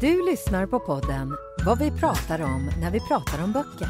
[0.00, 3.88] Du lyssnar på podden Vad vi pratar om när vi pratar om böcker.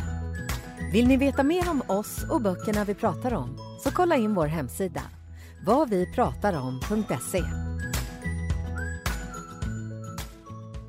[0.93, 4.47] Vill ni veta mer om oss och böckerna vi pratar om så kolla in vår
[4.47, 5.01] hemsida
[5.67, 7.39] vadvipratarom.se.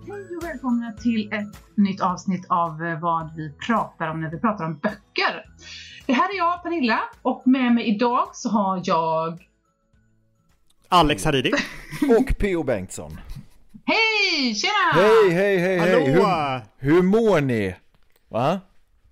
[0.08, 4.40] Hej och välkomna till ett nytt avsnitt av eh, vad vi pratar om när vi
[4.40, 5.46] pratar om böcker.
[6.06, 9.48] Det här är jag, Pernilla, och med mig idag så har jag...
[10.88, 11.52] Alex Haridi.
[12.20, 12.64] Och P.O.
[12.64, 13.18] Bengtsson.
[13.94, 14.56] Hej!
[14.56, 14.92] Tjena!
[14.94, 15.92] Hej, hej, hej, hej!
[16.00, 16.62] Hallå!
[16.80, 17.76] Hur, hur mår ni?
[18.28, 18.60] Va?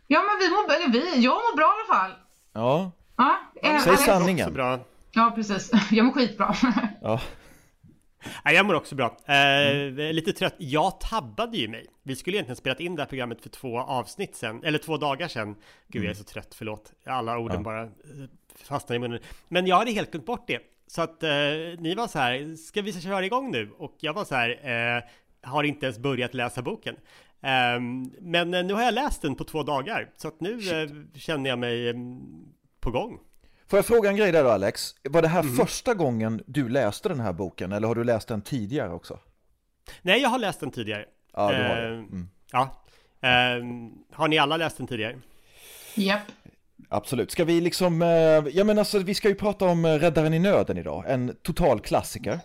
[0.07, 2.19] Ja, men vi mår, eller vi, jag mår bra i alla fall.
[2.53, 2.91] Ja,
[3.61, 4.53] Ja, eh, säg sanningen.
[4.53, 4.79] bra.
[5.11, 5.71] Ja, precis.
[5.91, 6.55] Jag mår skitbra.
[7.01, 7.21] Ja,
[8.45, 9.17] Nej, jag mår också bra.
[9.25, 10.55] Eh, Lite trött.
[10.57, 11.85] Jag tabbade ju mig.
[12.03, 15.27] Vi skulle egentligen spelat in det här programmet för två avsnitt sen, eller två dagar
[15.27, 15.55] sedan.
[15.87, 16.91] Gud, jag är så trött, förlåt.
[17.05, 17.63] Alla orden Ja.
[17.63, 17.89] bara
[18.67, 19.19] fastnar i munnen.
[19.47, 20.59] Men jag hade helt glömt bort det.
[20.87, 21.29] Så att eh,
[21.79, 23.71] ni var så här, ska vi köra igång nu?
[23.77, 24.49] Och jag var så här,
[24.97, 25.03] eh,
[25.49, 26.95] har inte ens börjat läsa boken.
[27.41, 30.89] Ehm, men eh, nu har jag läst den på två dagar, så att nu eh,
[31.19, 32.19] känner jag mig mm,
[32.79, 33.19] på gång.
[33.67, 34.95] Får jag fråga en grej där då Alex?
[35.09, 38.41] Var det här första gången du läste den här boken eller har du läst den
[38.41, 39.19] tidigare också?
[40.01, 41.05] Nej, jag har läst den tidigare.
[41.33, 41.87] Ja, du har det.
[41.87, 42.29] Eh, Mm.
[42.51, 42.83] Ja.
[43.21, 45.19] Ehm, har ni alla läst den tidigare?
[45.95, 46.21] Japp.
[46.89, 47.31] Absolut.
[47.31, 48.07] Ska vi liksom, eh,
[48.53, 51.79] ja men alltså vi ska ju prata om eh, Räddaren i nöden idag, en total
[51.79, 52.39] klassiker.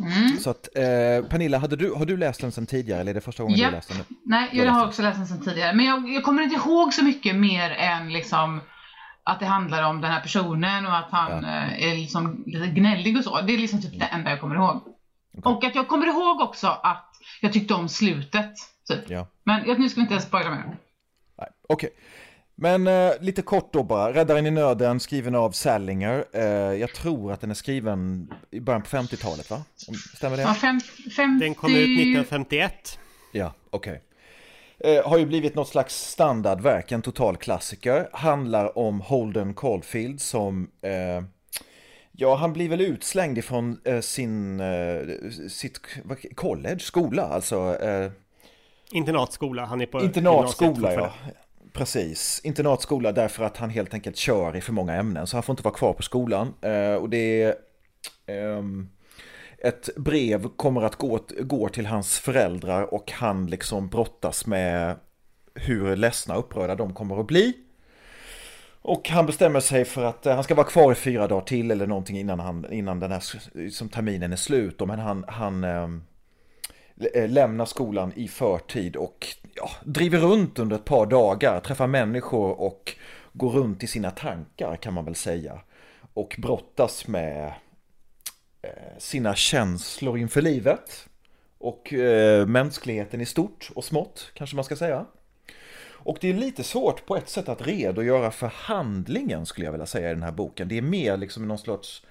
[0.00, 0.38] Mm.
[0.38, 3.20] Så att, eh, Pernilla, hade du, har du läst den sen tidigare eller är det
[3.20, 3.70] första gången Japp.
[3.70, 4.16] du läste den nu?
[4.24, 5.72] Nej, jag har också läst den sedan tidigare.
[5.74, 8.60] Men jag, jag kommer inte ihåg så mycket mer än liksom
[9.22, 11.48] att det handlar om den här personen och att han Ja.
[11.48, 13.40] eh, är liksom lite gnällig och så.
[13.40, 14.82] Det är liksom typ det enda jag kommer ihåg.
[15.44, 17.10] Och att jag kommer ihåg också att
[17.40, 18.52] jag tyckte om slutet.
[18.88, 19.10] Typ.
[19.10, 19.26] Ja.
[19.44, 20.76] Men jag, nu ska vi inte spoila mer.
[21.68, 21.90] Okej.
[22.56, 26.24] Men eh, lite kort då bara, Räddaren i nöden skriven av Salinger.
[26.32, 26.42] Eh,
[26.80, 29.62] jag tror att den är skriven i början på 50-talet va?
[30.16, 30.42] Stämmer det?
[30.42, 30.80] Ja, fem,
[31.16, 31.44] 50...
[31.44, 32.98] Den kom ut 1951.
[33.32, 34.02] Ja, okej.
[34.78, 38.08] Eh, har ju blivit något slags standardverk, en total klassiker.
[38.12, 41.24] Handlar om Holden Caulfield som, eh,
[42.12, 44.96] ja han blir väl utslängd ifrån eh, sin, eh,
[45.48, 47.78] sitt vad- college, skola alltså.
[47.80, 48.10] Eh,
[48.92, 51.12] Internatskola, han är på internatskola ja.
[51.74, 55.52] Precis, internatskola därför att han helt enkelt kör i för många ämnen så han får
[55.52, 56.54] inte vara kvar på skolan.
[56.62, 57.54] Eh, och det är
[59.58, 64.96] ett brev kommer att gå, gå till hans föräldrar och han liksom brottas med
[65.54, 67.52] hur ledsna och upprörda de kommer att bli.
[68.82, 71.70] Och han bestämmer sig för att eh, han ska vara kvar i fyra dagar till
[71.70, 73.20] eller någonting innan, han, innan den här
[73.70, 74.80] som terminen är slut.
[74.86, 76.02] Men han, han ehm,
[77.14, 82.60] Eh, lämnar skolan i förtid och ja, driver runt under ett par dagar, träffar människor
[82.60, 82.96] och
[83.32, 85.60] går runt i sina tankar kan man väl säga.
[86.14, 87.52] Och brottas med
[88.62, 91.08] eh, sina känslor inför livet
[91.58, 95.06] och eh, mänskligheten i stort och smått kanske man ska säga.
[96.04, 99.86] Och det är lite svårt på ett sätt att redogöra för handlingen skulle jag vilja
[99.86, 100.68] säga i den här boken.
[100.68, 102.02] Det är mer liksom någon slags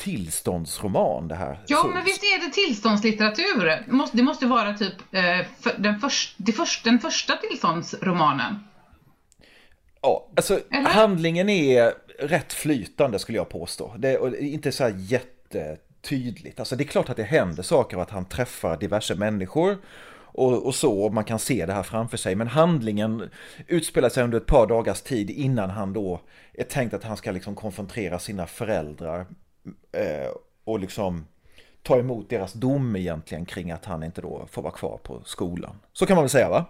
[0.00, 1.58] tillståndsroman det här.
[1.66, 3.84] Ja, Så- men visst är det tillståndslitteratur?
[4.12, 5.46] Det måste, vara typ eh,
[5.78, 8.54] den, först, den första tillståndsromanen.
[10.02, 10.90] Ja, alltså Eller?
[10.90, 13.94] handlingen är rätt flytande skulle jag påstå.
[13.98, 16.58] Det är och det är inte så här jättetydligt.
[16.60, 19.78] Alltså det är klart att det händer saker och att han träffar diverse människor
[20.32, 22.34] och, och så, och man kan se det här framför sig.
[22.34, 23.30] Men handlingen
[23.66, 26.20] utspelar sig under ett par dagars tid innan han då
[26.54, 29.26] är tänkt att han ska liksom konfrontera sina föräldrar
[29.92, 30.30] eh,
[30.64, 31.26] och liksom
[31.82, 35.76] ta emot deras dom egentligen kring att han inte då får vara kvar på skolan.
[35.92, 36.64] Så kan man väl säga va?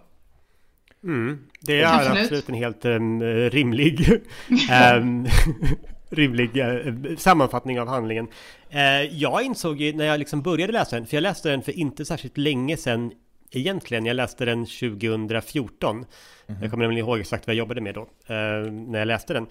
[1.61, 2.23] Det är Absolut.
[2.23, 4.09] absolut en helt em, rimlig,
[4.71, 5.27] em,
[6.11, 8.29] rimlig eh, sammanfattning av handlingen.
[8.71, 11.73] Eh, jag insåg ju när jag liksom började läsa den, för jag läste den för
[11.73, 13.13] inte särskilt länge sedan
[13.51, 14.07] egentligen.
[14.07, 16.05] Jag läste den 2014.
[16.47, 19.47] Jag kommer nämligen ihåg exakt vad jag jobbade med då, eh, när jag läste den.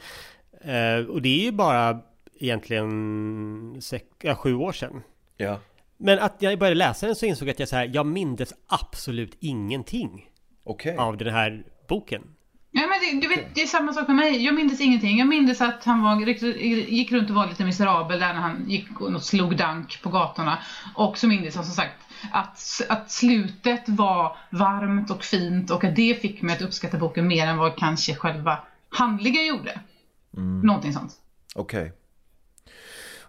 [1.09, 1.99] Och det är ju bara
[2.39, 5.01] egentligen sex, ja, sju år sedan.
[5.37, 5.59] Ja.
[5.97, 8.53] Men att jag började läsa den så insåg jag att jag, så här, jag mindes
[8.67, 10.29] absolut ingenting
[10.63, 10.97] Okej.
[10.97, 12.21] av den här boken.
[12.71, 14.45] Ja, men det, du vet, det är samma sak med mig.
[14.45, 15.17] Jag minns ingenting.
[15.17, 16.27] Jag minns att han var,
[16.89, 20.59] gick runt och var lite miserabel där när han gick och slog dank på gatorna.
[20.95, 21.95] Och så minns jag som sagt
[22.31, 27.27] att, att slutet var varmt och fint och att det fick mig att uppskatta boken
[27.27, 28.59] mer än vad kanske själva
[28.89, 29.79] handlingen gjorde.
[30.37, 30.61] Mm.
[30.61, 31.11] Någonting sånt.
[31.55, 31.81] Okej.
[31.81, 31.98] Okay.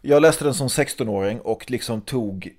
[0.01, 2.53] Jag läste den som 16-åring och liksom tog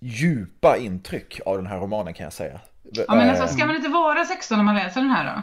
[0.00, 2.60] djupa intryck av den här romanen kan jag säga.
[2.92, 5.42] Ja men alltså ska man inte vara 16 när man läser den här då?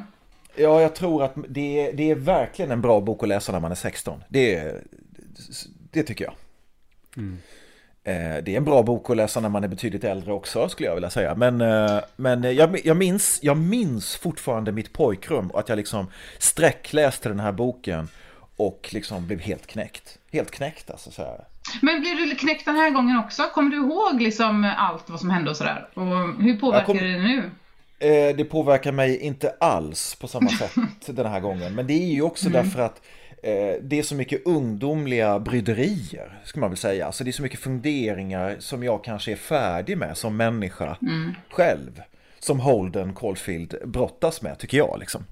[0.64, 3.60] Ja, jag tror att det är, det är verkligen en bra bok att läsa när
[3.60, 4.24] man är 16.
[4.30, 4.74] Det,
[5.92, 6.34] det tycker jag.
[7.18, 7.38] Mm.
[8.04, 10.88] Eh, det är en bra bok att läsa när man är betydligt äldre också skulle
[10.88, 11.36] jag vilja säga.
[11.36, 16.12] Men, eh, men jag, jag, minns, jag minns fortfarande mitt pojkrum och att jag liksom
[16.38, 18.08] sträckläste den här boken
[18.68, 20.18] och liksom blev helt knäckt.
[20.32, 21.12] Helt knäckt alltså.
[21.12, 21.46] Så här.
[21.82, 23.44] Men blev du knäckt den här gången också?
[23.54, 25.88] Kommer du ihåg liksom allt vad som hände och sådär?
[25.94, 26.98] Och hur påverkar kom...
[26.98, 27.52] det nu?
[28.00, 30.72] Eh, det påverkar mig inte alls på samma sätt
[31.06, 31.76] den här gången.
[31.76, 32.64] Men det är ju också mm.
[32.64, 33.02] därför att
[33.44, 37.06] eh, det är så mycket ungdomliga bryderier, ska man väl säga.
[37.06, 41.36] Alltså det är så mycket funderingar som jag kanske är färdig med som människa mm.
[41.50, 42.02] själv.
[42.40, 45.00] Som Holden Caulfield brottas med, tycker jag.
[45.00, 45.26] Liksom.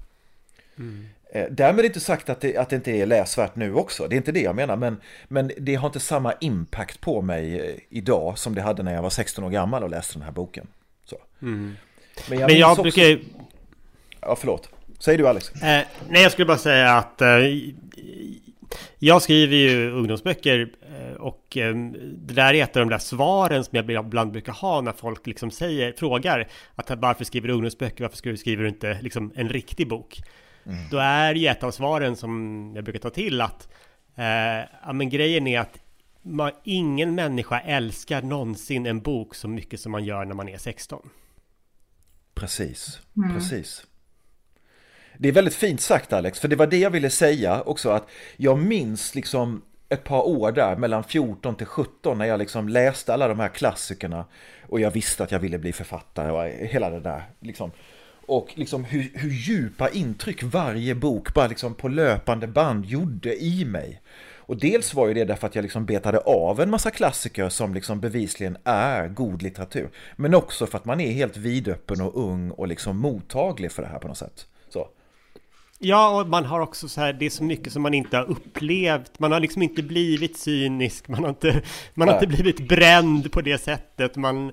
[0.78, 1.08] Mm.
[1.32, 4.16] Eh, därmed inte sagt att det, att det inte är läsvärt nu också, det är
[4.16, 8.54] inte det jag menar, men, men det har inte samma impact på mig idag som
[8.54, 10.66] det hade när jag var 16 år gammal och läste den här boken.
[11.04, 11.16] Så.
[11.42, 11.76] Mm.
[12.28, 12.82] Men jag, men jag också...
[12.82, 13.18] brukar
[14.20, 14.68] Ja, förlåt.
[14.98, 15.52] Säg du Alex.
[15.52, 17.28] Eh, nej, jag skulle bara säga att eh,
[18.98, 21.74] jag skriver ju ungdomsböcker eh, och eh,
[22.14, 25.26] det där är ett av de där svaren som jag ibland brukar ha när folk
[25.26, 29.88] liksom säger, frågar att varför skriver du ungdomsböcker, varför skriver du inte liksom en riktig
[29.88, 30.22] bok?
[30.66, 30.78] Mm.
[30.90, 33.68] Då är ju ett av svaren som jag brukar ta till att
[34.16, 34.24] eh,
[34.84, 35.78] ja, men grejen är att
[36.22, 40.58] man, ingen människa älskar någonsin en bok så mycket som man gör när man är
[40.58, 41.10] 16.
[42.34, 43.34] Precis, mm.
[43.34, 43.86] precis.
[45.18, 48.08] Det är väldigt fint sagt Alex, för det var det jag ville säga också att
[48.36, 53.14] jag minns liksom ett par år där mellan 14 till 17 när jag liksom läste
[53.14, 54.24] alla de här klassikerna
[54.68, 57.70] och jag visste att jag ville bli författare och hela det där liksom.
[58.30, 63.64] Och liksom hur, hur djupa intryck varje bok bara liksom på löpande band gjorde i
[63.64, 64.02] mig.
[64.36, 67.74] Och dels var ju det därför att jag liksom betade av en massa klassiker som
[67.74, 69.90] liksom bevisligen är god litteratur.
[70.16, 73.88] Men också för att man är helt vidöppen och ung och liksom mottaglig för det
[73.88, 74.46] här på något sätt.
[74.68, 74.88] Så.
[75.78, 78.30] Ja, och man har också så här, det är så mycket som man inte har
[78.30, 79.18] upplevt.
[79.18, 81.62] Man har liksom inte blivit cynisk, man har inte,
[81.94, 84.16] man har inte blivit bränd på det sättet.
[84.16, 84.52] Man,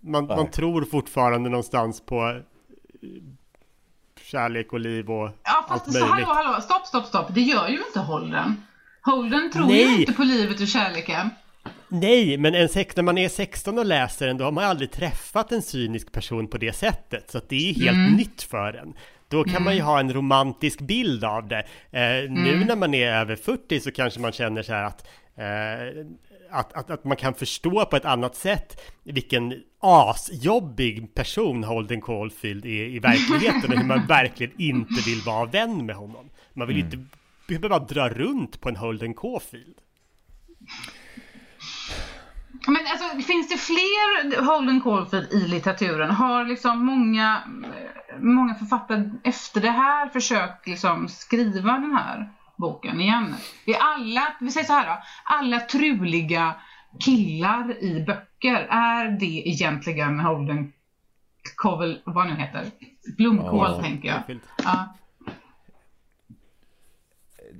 [0.00, 2.40] man, man tror fortfarande någonstans på
[4.20, 6.10] kärlek och liv och ja, allt möjligt.
[6.10, 7.34] Hallå, hallå, stopp, stopp, stopp.
[7.34, 8.62] Det gör ju inte Holden.
[9.02, 9.82] Holden tror Nej.
[9.82, 11.30] ju inte på livet och kärleken.
[11.88, 14.90] Nej, men en sex, när man är 16 och läser den, då har man aldrig
[14.90, 17.30] träffat en cynisk person på det sättet.
[17.30, 18.12] Så att det är helt mm.
[18.12, 18.94] nytt för en.
[19.28, 19.64] Då kan mm.
[19.64, 21.66] man ju ha en romantisk bild av det.
[21.90, 22.34] Eh, mm.
[22.34, 25.06] Nu när man är över 40 så kanske man känner så här att
[25.36, 26.06] eh,
[26.54, 32.66] att, att, att, man kan förstå på ett annat sätt vilken asjobbig person Holden Caulfield
[32.66, 36.30] är i verkligheten och hur man verkligen inte vill vara vän med honom.
[36.52, 36.86] Man vill mm.
[36.86, 37.16] inte
[37.48, 39.78] behöver bara dra runt på en Holden Caulfield.
[42.66, 46.10] Men alltså, finns det fler Holden Caulfield i litteraturen?
[46.10, 47.42] Har liksom många,
[48.18, 53.34] många författare efter det här försökt liksom skriva den här boken igen?
[53.66, 56.54] Är alla, vi säger så här då, alla truliga
[57.04, 60.72] killar i böcker, är det egentligen Holden
[61.56, 62.70] Covell, vad nu heter?
[63.16, 64.38] Blomkål oh, tänker jag.
[64.64, 64.94] Ja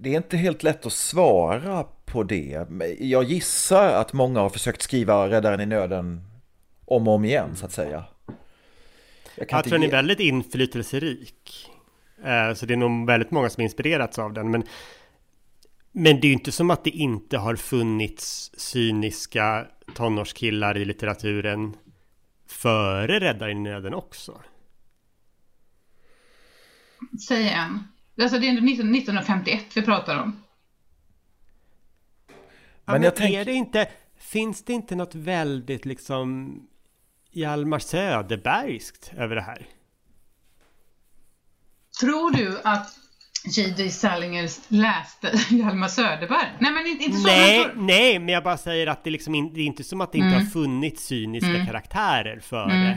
[0.04, 2.66] det är inte helt lätt att svara på det.
[2.98, 6.24] Jag gissar att många har försökt skriva Räddaren i nöden
[6.84, 8.04] om och om igen så att säga.
[9.36, 11.70] Jag, jag tror den är väldigt inflytelserik.
[12.24, 14.50] Eh, så det är nog väldigt många som inspirerats av den.
[14.50, 14.64] Men,
[15.92, 21.76] men det är ju inte som att det inte har funnits cyniska tonårskillar i litteraturen
[22.46, 24.40] före Räddaren i nöden också.
[27.28, 27.88] Säg en.
[28.20, 30.42] Alltså det är ändå 1951 vi pratar om.
[32.84, 33.40] Men, men jag tänker...
[33.40, 33.88] är det inte,
[34.18, 36.58] finns det inte något väldigt liksom
[37.30, 39.66] Hjalmar Söderbergskt över det här?
[42.00, 42.98] Tror du att
[43.56, 43.90] J.D.
[43.90, 46.46] Salinger läste Hjalmar Söderberg?
[46.60, 47.26] Nej, men inte, inte så.
[47.26, 50.18] Nej, nej, men jag bara säger att det, liksom, det är inte som att det
[50.18, 50.40] inte mm.
[50.40, 51.66] har funnits cyniska mm.
[51.66, 52.72] karaktärer före.
[52.72, 52.96] Mm.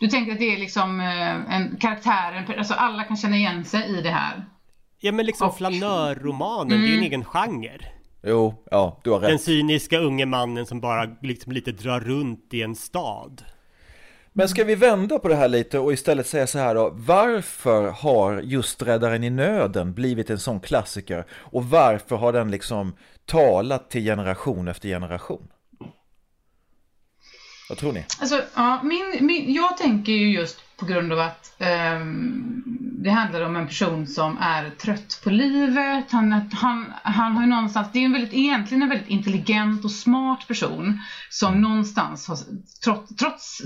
[0.00, 3.98] Du tänker att det är liksom eh, en karaktär, alltså alla kan känna igen sig
[3.98, 4.44] i det här?
[5.00, 5.56] Ja men liksom och...
[5.56, 6.82] flanörromanen, mm.
[6.82, 7.06] det är ju en mm.
[7.06, 7.78] egen genre.
[8.22, 9.28] Jo, ja, du har rätt.
[9.28, 13.44] Den cyniska unge mannen som bara liksom lite drar runt i en stad.
[14.38, 17.90] Men ska vi vända på det här lite och istället säga så här då, varför
[17.90, 23.90] har just Räddaren i nöden blivit en sån klassiker och varför har den liksom talat
[23.90, 25.48] till generation efter generation?
[27.68, 28.04] Vad tror ni?
[28.20, 31.56] Alltså, ja, min, min, jag tänker ju just på grund av att
[32.00, 32.62] um,
[33.02, 36.12] det handlar om en person som är trött på livet.
[36.12, 39.90] Han, han, han har ju någonstans, det är en väldigt, egentligen en väldigt intelligent och
[39.90, 42.38] smart person som någonstans har,
[42.84, 43.56] trots, trots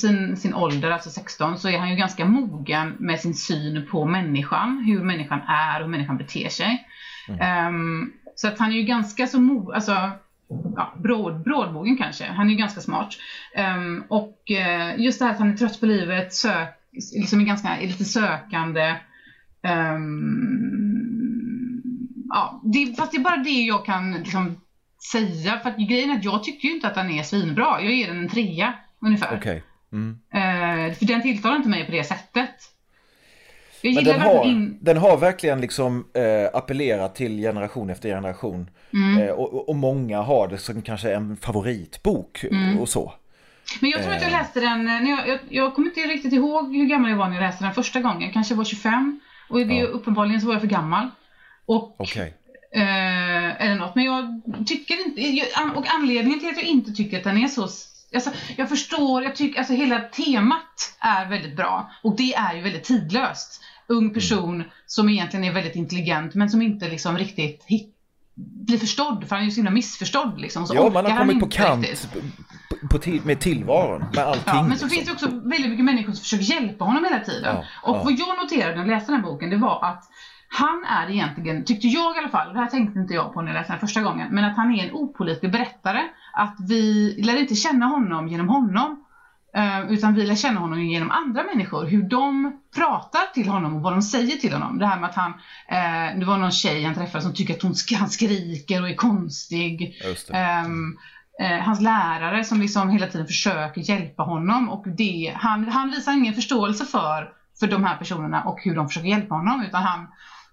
[0.00, 4.04] sin, sin ålder, alltså 16, så är han ju ganska mogen med sin syn på
[4.04, 6.88] människan, hur människan är och hur människan beter sig.
[7.28, 7.74] Mm.
[7.74, 10.10] Um, så att han är ju ganska så mo, alltså
[10.48, 12.24] ja, bråd, brådmogen kanske.
[12.24, 13.14] Han är ju ganska smart.
[13.76, 17.44] Um, och uh, just det här att han är trött på livet, sök, liksom är
[17.44, 18.94] ganska är lite sökande.
[19.62, 20.84] Um,
[22.28, 24.60] ja, det, fast det är bara det jag kan liksom,
[25.12, 25.58] säga.
[25.58, 27.82] För att grejen är att jag tycker ju inte att den är svinbra.
[27.82, 29.36] Jag ger den en trea ungefär.
[29.36, 29.60] Okay.
[29.92, 30.10] Mm.
[30.10, 32.73] Uh, för den tilltalar inte mig på det sättet.
[33.92, 34.78] Men den har, in...
[34.80, 38.70] den har verkligen liksom eh, appellerat till generation efter generation.
[38.92, 39.22] Mm.
[39.22, 42.78] Eh, och, och, många har det som kanske en favoritbok mm.
[42.78, 43.12] och så.
[43.80, 44.38] Men jag tror att jag eh.
[44.38, 47.34] läste den, när jag, jag, jag kommer inte riktigt ihåg hur gammal jag var när
[47.34, 48.32] jag läste den första gången.
[48.32, 49.20] Kanske var 25.
[49.48, 49.86] Och det, ja.
[49.86, 51.10] uppenbarligen så var jag för gammal.
[51.66, 52.32] Och, okay.
[52.74, 53.94] eh, eller något.
[53.94, 57.68] Men jag tycker inte, och anledningen till att jag inte tycker att den är så
[58.14, 62.60] Alltså, jag förstår, jag tycker alltså hela temat är väldigt bra och det är ju
[62.60, 67.94] väldigt tidlöst ung person som egentligen är väldigt intelligent men som inte liksom riktigt hit,
[68.34, 70.66] blir förstådd för han är ju så himla missförstådd liksom.
[70.66, 72.08] Så ja, man har kommit på kant
[72.68, 74.42] på, på till, med tillvaron, med allting.
[74.46, 74.88] Ja, men så liksom.
[74.88, 77.56] finns det också väldigt mycket människor som försöker hjälpa honom hela tiden.
[77.56, 78.02] Ja, och ja.
[78.04, 80.04] vad jag noterade när jag läste den här boken, det var att
[80.48, 83.48] han är egentligen, tyckte jag i alla fall, det här tänkte inte jag på när
[83.48, 86.00] jag läste den första gången, men att han är en opolitlig berättare.
[86.32, 89.03] Att vi lär inte känna honom genom honom,
[89.88, 93.92] utan vi lär känna honom genom andra människor, hur de pratar till honom och vad
[93.92, 94.78] de säger till honom.
[94.78, 97.62] Det här med att han, uh, det var någon tjej han träffade som tycker att
[97.62, 100.02] hon, han skriker och är konstig.
[100.66, 100.98] Um,
[101.42, 106.12] uh, hans lärare som liksom hela tiden försöker hjälpa honom och det, han, han visar
[106.12, 110.06] ingen förståelse för, för de här personerna och hur de försöker hjälpa honom utan han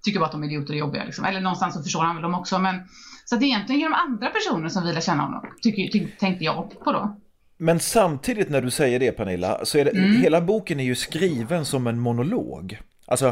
[0.03, 1.03] tycker bara att de är idioter och jobbiga.
[1.03, 1.25] Liksom.
[1.25, 2.59] Eller någonstans så förstår han väl dem också.
[2.59, 2.81] Men,
[3.25, 6.83] så det är egentligen genom andra personer som vi lär känna honom, tycker, tänkte jag
[6.83, 7.17] på då.
[7.61, 10.21] Men samtidigt när du säger det Pernilla, så är det, mm.
[10.21, 12.79] hela boken är ju skriven som en monolog.
[13.05, 13.27] Alltså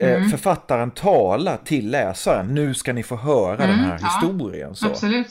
[0.00, 0.30] eh, mm.
[0.30, 4.74] författaren talar till läsaren, nu ska ni få höra mm, den här ja, historien.
[4.74, 4.86] Så.
[4.86, 5.28] Absolut.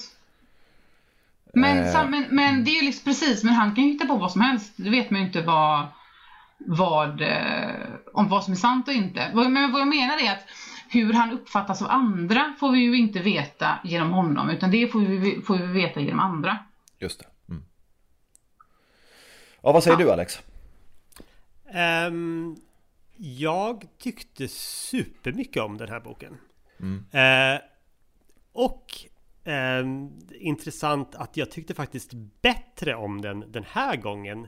[1.54, 2.10] Men, eh.
[2.10, 4.42] men, men, det är ju liksom precis, men han kan ju hitta på vad som
[4.42, 4.74] helst.
[4.76, 5.88] Det vet man ju inte vad,
[6.58, 7.70] vad, eh,
[8.14, 9.32] om vad som är sant och inte.
[9.34, 10.46] Men vad jag menar är att
[10.90, 15.00] hur han uppfattas av andra får vi ju inte veta genom honom, utan det får
[15.00, 16.58] vi, får vi veta genom andra.
[17.00, 17.26] Just det.
[19.62, 20.06] Ja, vad säger ja.
[20.06, 20.42] du Alex?
[22.08, 22.62] Um,
[23.18, 26.38] jag tyckte supermycket om den här boken.
[26.80, 27.06] Mm.
[27.56, 27.62] Uh,
[28.54, 28.92] och
[29.46, 34.48] um, intressant att jag tyckte faktiskt bättre om den den här gången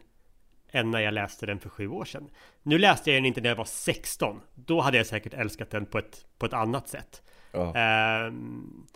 [0.71, 2.29] än när jag läste den för sju år sedan.
[2.63, 4.41] Nu läste jag den inte när jag var 16.
[4.55, 7.21] Då hade jag säkert älskat den på ett, på ett annat sätt.
[7.53, 8.27] Oh.
[8.27, 8.87] Um,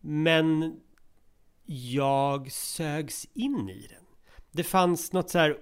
[0.00, 0.80] men
[1.66, 4.04] jag sögs in i den.
[4.50, 5.56] Det fanns något så här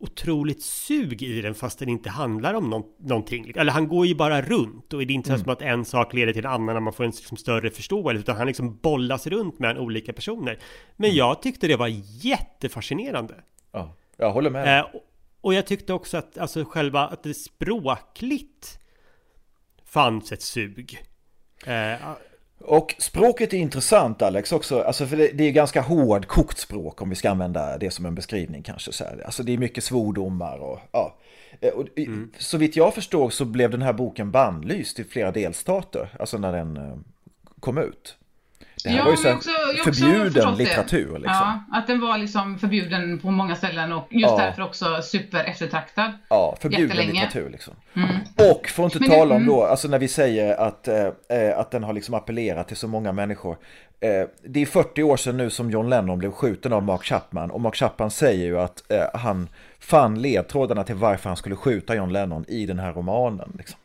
[0.00, 3.52] otroligt sug i den fast den inte handlar om no någonting.
[3.56, 5.40] Eller han går ju bara runt och det är inte mm.
[5.40, 8.20] som att en sak leder till en annan när man får en liksom större förståelse
[8.20, 10.58] utan han liksom bollas runt mellan olika personer.
[10.96, 11.18] Men mm.
[11.18, 11.88] jag tyckte det var
[12.24, 13.34] jättefascinerande.
[13.72, 14.78] Ja, jag håller med.
[14.78, 14.86] Eh,
[15.40, 18.78] och jag tyckte också att alltså själva att det språkligt
[19.84, 21.04] fanns ett sug.
[21.66, 21.94] Eh,
[22.60, 27.02] och språket är intressant Alex också, alltså för det, det är ganska hård kokt språk
[27.02, 28.92] om vi ska använda det som en beskrivning kanske.
[28.92, 29.22] Så här.
[29.24, 31.16] Alltså det är mycket svordomar och ja.
[31.60, 32.30] Eh, och, mm.
[32.38, 36.52] Så vitt jag förstår så blev den här boken bannlyst i flera delstater, alltså när
[36.52, 36.96] den eh,
[37.60, 38.16] kom ut.
[38.84, 39.50] Det här ja, var ju så också,
[39.84, 41.12] förbjuden litteratur.
[41.12, 41.22] Liksom.
[41.24, 44.36] Ja, att den var liksom förbjuden på många ställen och just ja.
[44.36, 46.12] därför också super eftertraktad.
[46.28, 47.74] Ja, förbjuden litteratur liksom.
[47.96, 48.08] Mm.
[48.52, 49.54] Och för att inte Men tala om mm.
[49.54, 52.88] då, alltså när vi säger att, eh, eh, att den har liksom appellerat till så
[52.88, 53.56] många människor.
[54.00, 57.50] Eh, det är 40 år sedan nu som John Lennon blev skjuten av Mark Chapman
[57.50, 61.94] och Mark Chapman säger ju att eh, han fann ledtrådarna till varför han skulle skjuta
[61.94, 63.52] John Lennon i den här romanen.
[63.58, 63.78] Liksom.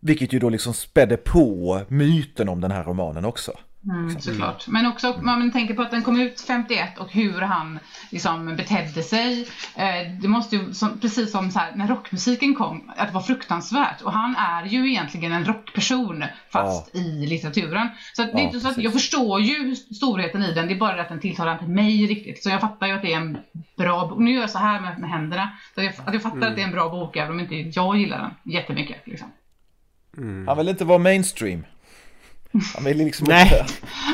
[0.00, 3.52] Vilket ju då liksom spädde på myten om den här romanen också.
[3.88, 4.68] Mm, såklart.
[4.68, 7.78] Men också om man tänker på att den kom ut 51 och hur han
[8.10, 9.48] liksom betedde sig.
[9.76, 10.64] Eh, det måste ju,
[11.00, 14.02] precis som så här, när rockmusiken kom, att det var fruktansvärt.
[14.02, 17.00] Och han är ju egentligen en rockperson fast Ja.
[17.00, 17.88] i litteraturen.
[18.16, 20.78] Så det är Ja, inte så att jag förstår ju storheten i den, det är
[20.78, 22.42] bara att den tilltalar inte mig riktigt.
[22.42, 23.38] Så jag fattar ju att det är en
[23.76, 24.18] bra bok.
[24.18, 25.50] Nu gör jag så här med, med händerna.
[25.74, 27.96] Så jag, att jag fattar att det är en bra bok även om inte jag
[27.98, 29.06] gillar den jättemycket.
[29.06, 29.28] Liksom.
[30.46, 31.64] Han vill inte vara mainstream.
[32.74, 33.66] Han vill liksom inte,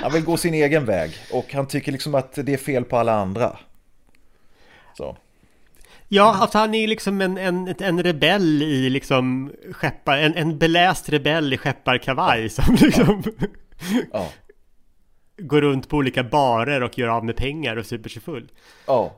[0.03, 2.97] han vill gå sin egen väg och han tycker liksom att det är fel på
[2.97, 3.59] alla andra.
[4.97, 5.17] Så.
[6.09, 11.09] Ja, alltså han är liksom en, en, en rebell i liksom skeppar, en, en beläst
[11.09, 13.23] rebell i skepparkavaj som liksom
[14.13, 14.29] Ja.
[15.39, 18.51] går runt på olika barer och gör av med pengar och super sig full.
[18.87, 19.15] ja.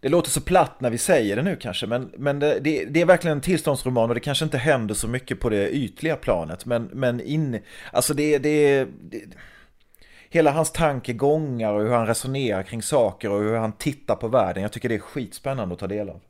[0.00, 3.00] Det låter så platt när vi säger det nu kanske, men, men det, det, det
[3.00, 6.66] är verkligen en tillståndsroman och det kanske inte händer så mycket på det ytliga planet.
[6.66, 7.60] Men, men in,
[7.92, 9.22] alltså det, det, det
[10.30, 14.62] Hela hans tankegångar och hur han resonerar kring saker och hur han tittar på världen.
[14.62, 16.20] Jag tycker det är skitspännande att ta del av.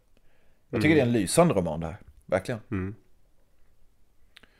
[0.70, 1.96] Jag tycker det är en lysande roman det här,
[2.26, 2.60] verkligen.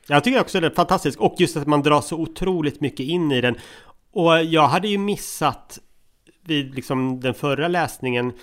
[0.07, 3.31] Jag tycker också det är fantastiskt och just att man drar så otroligt mycket in
[3.31, 3.55] i den.
[4.11, 5.79] Och jag hade ju missat
[6.45, 8.33] vid liksom den förra läsningen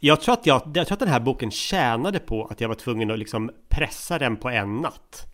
[0.00, 2.74] jag tror, att jag, jag tror att den här boken tjänade på att jag var
[2.74, 5.26] tvungen att liksom pressa den på en natt.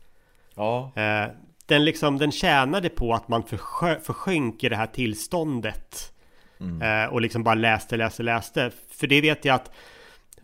[0.54, 1.28] Ja, Eh,
[1.66, 6.12] den, liksom, den tjänade på att man försjö, försjönk i det här tillståndet.
[6.83, 8.71] Eh, och liksom bara läste, läste, läste.
[8.90, 9.71] För det vet jag att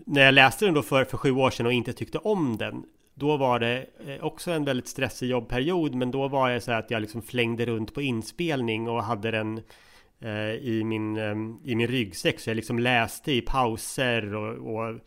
[0.06, 2.84] när jag läste den då för, för sju år sedan och inte tyckte om den.
[3.14, 5.94] Då var det eh, också en väldigt stressig jobbperiod.
[5.94, 9.30] Men då var det så här att jag liksom flängde runt på inspelning och hade
[9.30, 9.60] den
[10.62, 12.40] i, min, eh, i min ryggsäck.
[12.40, 14.98] Så jag liksom läste i pauser och, och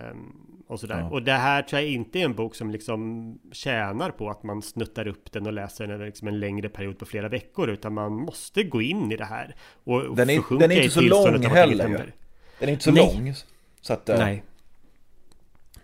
[0.00, 0.32] Ehm,
[0.66, 1.00] och sådär.
[1.00, 1.08] Ja.
[1.10, 4.62] Och det här tror jag inte är en bok som liksom tjänar på att man
[4.62, 7.70] snuttar upp den och läser den över liksom en längre period på flera veckor.
[7.70, 9.56] Utan man måste gå in i det här.
[9.84, 12.12] Och Den är- den är inte så lång heller
[12.58, 13.14] den är inte så Nej.
[13.14, 13.34] lång.
[13.80, 14.42] Så att eh, Nej.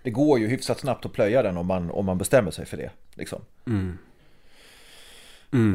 [0.02, 2.76] det går ju hyfsat snabbt att plöja den om man, om man bestämmer sig för
[2.76, 2.90] det.
[3.14, 3.42] Liksom.
[3.66, 3.98] Mm.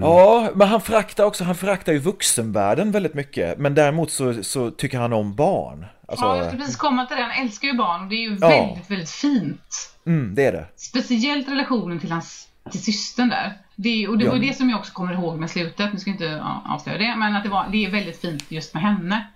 [0.01, 3.57] Ja, men han föraktar också, han föraktar ju vuxenvärlden väldigt mycket.
[3.59, 5.85] Men däremot så, så tycker han om barn.
[6.07, 7.23] Alltså, Ja, jag ska precis komma till det.
[7.23, 8.47] Han älskar ju barn och det är ju Ja.
[8.49, 9.91] väldigt, väldigt fint.
[10.05, 10.65] mm, det är det.
[10.75, 13.53] Speciellt relationen till hans till systern där.
[13.75, 14.41] Det och det var Ja.
[14.41, 15.93] det som jag också kommer ihåg med slutet.
[15.93, 18.51] Nu ska jag inte ja, avslöja det, men att det, var, det är väldigt fint
[18.51, 19.27] just med henne.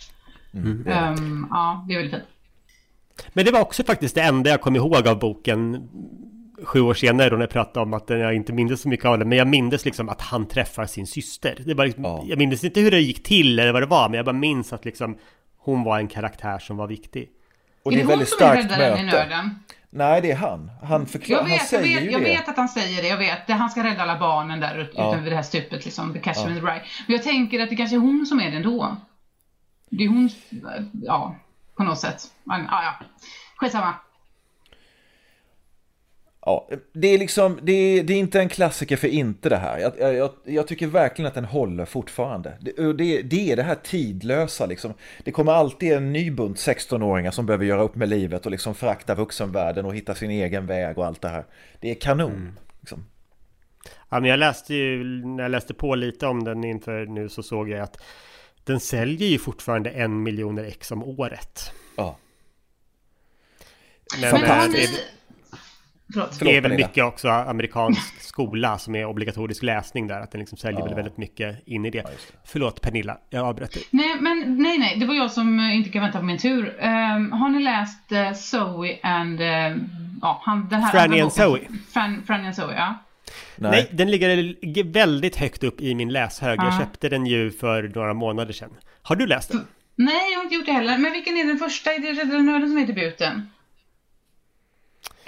[0.53, 0.91] Mm, det.
[0.91, 2.25] Ehm, ja, det är väldigt fint.
[3.33, 5.89] Men det var också faktiskt det enda jag kom ihåg av boken
[6.63, 9.19] sju år senare då när jag pratade om att jag inte minns så mycket av
[9.19, 9.25] det.
[9.25, 11.61] Men jag minns liksom att han träffar sin syster.
[11.65, 12.23] Det var liksom, Ja.
[12.25, 14.09] Jag minns inte hur det gick till eller vad det var.
[14.09, 15.17] Men jag bara minns att liksom
[15.57, 17.29] hon var en karaktär som var viktig.
[17.83, 19.03] Och är det är hon väldigt starkt möte.
[19.03, 19.55] nörden?
[19.89, 20.71] Nej, det är han.
[20.83, 22.25] Han, förklar, Jag han vet, jag, säger vet, ju jag det.
[22.25, 23.53] vet att han säger det, jag vet det.
[23.53, 25.09] Han ska rädda alla barnen där ut, Ja.
[25.11, 26.81] utanför det här stupet, liksom, the catch in the right.
[27.07, 28.97] Men jag tänker att det kanske är hon som är det ändå.
[29.89, 30.29] Det är hon,
[31.03, 31.35] ja,
[31.77, 32.21] på något sätt.
[32.43, 33.05] Men, ja, ja.
[33.55, 33.93] Skitsamma.
[36.45, 39.79] Ja, det är liksom, det är, det är inte en klassiker för inte det här.
[39.79, 42.57] Jag, jag- jag, tycker verkligen att den håller fortfarande.
[42.61, 44.93] Det, det, det är det här tidlösa liksom.
[45.23, 48.75] Det kommer alltid en ny bunt 16-åringar som behöver göra upp med livet och liksom
[48.75, 51.45] förakta vuxenvärlden och hitta sin egen väg och allt det här.
[51.79, 52.59] Det är kanon.
[52.79, 53.05] Liksom.
[54.09, 57.43] Ja, men jag läste ju, när jag läste på lite om den inför nu så
[57.43, 57.97] såg jag att
[58.63, 61.71] den säljer ju fortfarande en miljoner ex om året.
[61.97, 62.17] Ja.
[64.21, 64.87] Men, Men eh, har det, ni...
[66.13, 66.39] Förlåt.
[66.39, 70.57] Det är väl mycket också amerikansk skola som är obligatorisk läsning där, att den liksom
[70.57, 70.85] säljer Ja.
[70.85, 71.97] väl väldigt mycket in i det.
[71.97, 72.37] just det.
[72.45, 73.83] Förlåt Pernilla, jag avbröt dig.
[73.89, 76.77] Nej, men nej, nej, det var jag som eh, inte kan vänta på min tur.
[76.79, 79.41] Ehm, har ni läst eh, Zoe and...
[79.41, 79.75] eh,
[80.21, 81.33] ja, han, den här Franny and?
[81.33, 81.59] Zoe.
[81.93, 82.95] Fran, Franny and Zoe, ja.
[83.55, 83.71] Nej.
[83.71, 83.89] Nej.
[83.91, 86.59] den ligger väldigt högt upp i min läshög.
[86.59, 86.79] Jag Ja.
[86.79, 88.69] köpte den ju för några månader sedan.
[89.01, 89.67] Har du läst den?
[89.95, 90.97] Nej, jag har inte gjort det heller.
[90.97, 91.93] Men vilken är den första?
[91.93, 93.49] Är det Rädda Nörden som är debuten?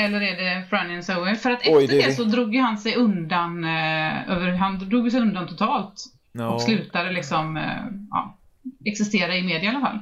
[0.06, 1.36] Eller är det Franny and Zoe?
[1.36, 4.90] För att efter Oj, det det, så drog ju han sig undan, eh, över, han
[4.90, 6.06] drog sig undan totalt.
[6.32, 6.50] Ja.
[6.50, 8.38] Och slutade liksom, eh, ja,
[8.86, 10.00] existera i media i alla fall.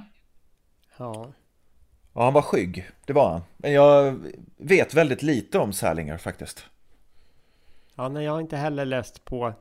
[0.97, 1.27] Ja.
[2.13, 2.89] Ja, han var skygg.
[3.05, 3.41] Det var han.
[3.57, 4.19] Men jag
[4.57, 6.65] vet väldigt lite om Salinger faktiskt.
[7.95, 9.53] Ja, nej, jag har inte heller läst på...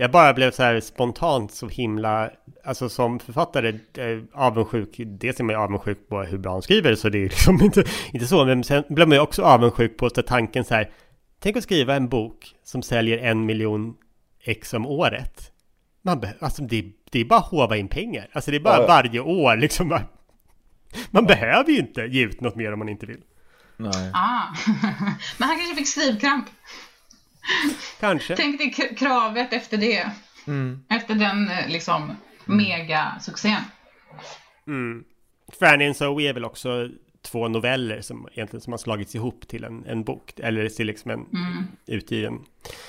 [0.00, 2.30] Jag bara blev så här spontant så himla...
[2.64, 4.94] Alltså som författare eh, avundsjuk.
[4.98, 7.84] Dels är man ju avundsjuk på hur bra han skriver så det är liksom inte,
[8.12, 8.44] inte så.
[8.44, 10.90] Men sen blir man ju också avundsjuk på så tanken så här.
[11.40, 13.94] Tänk att skriva en bok som säljer en miljon
[14.44, 15.52] ex om året.
[16.02, 18.28] Man be- alltså det, det är bara att håva in pengar.
[18.32, 18.86] Alltså det är bara Ja, ja.
[18.88, 19.88] varje år liksom.
[19.88, 20.02] Bara,
[21.10, 23.20] man behöver ju inte ge ut något mer om man inte vill.
[23.76, 24.10] Nej.
[24.14, 24.42] Ah.
[25.38, 26.46] Men han kanske fick skrivkramp.
[28.00, 28.36] Kanske.
[28.36, 30.10] Tänk dig kravet efter det.
[30.46, 30.84] Mm.
[30.88, 33.62] Efter den eh, liksom megasuccén.
[34.66, 35.04] Mm.
[35.58, 36.88] Franny and Zoe är väl också
[37.22, 41.10] två noveller som egentligen som har slagits ihop till en, en bok eller till liksom
[41.10, 41.66] en mm.
[41.86, 42.38] utgiven.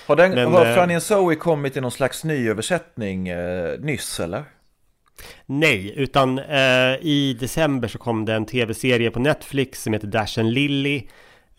[0.07, 4.19] Har, den, Men, har eh, Franny and Zoe kommit i någon slags nyöversättning eh, nyss
[4.19, 4.43] eller?
[5.45, 10.39] Nej, utan eh, i december så kom det en tv-serie på Netflix som heter Dash
[10.39, 11.03] and Lily.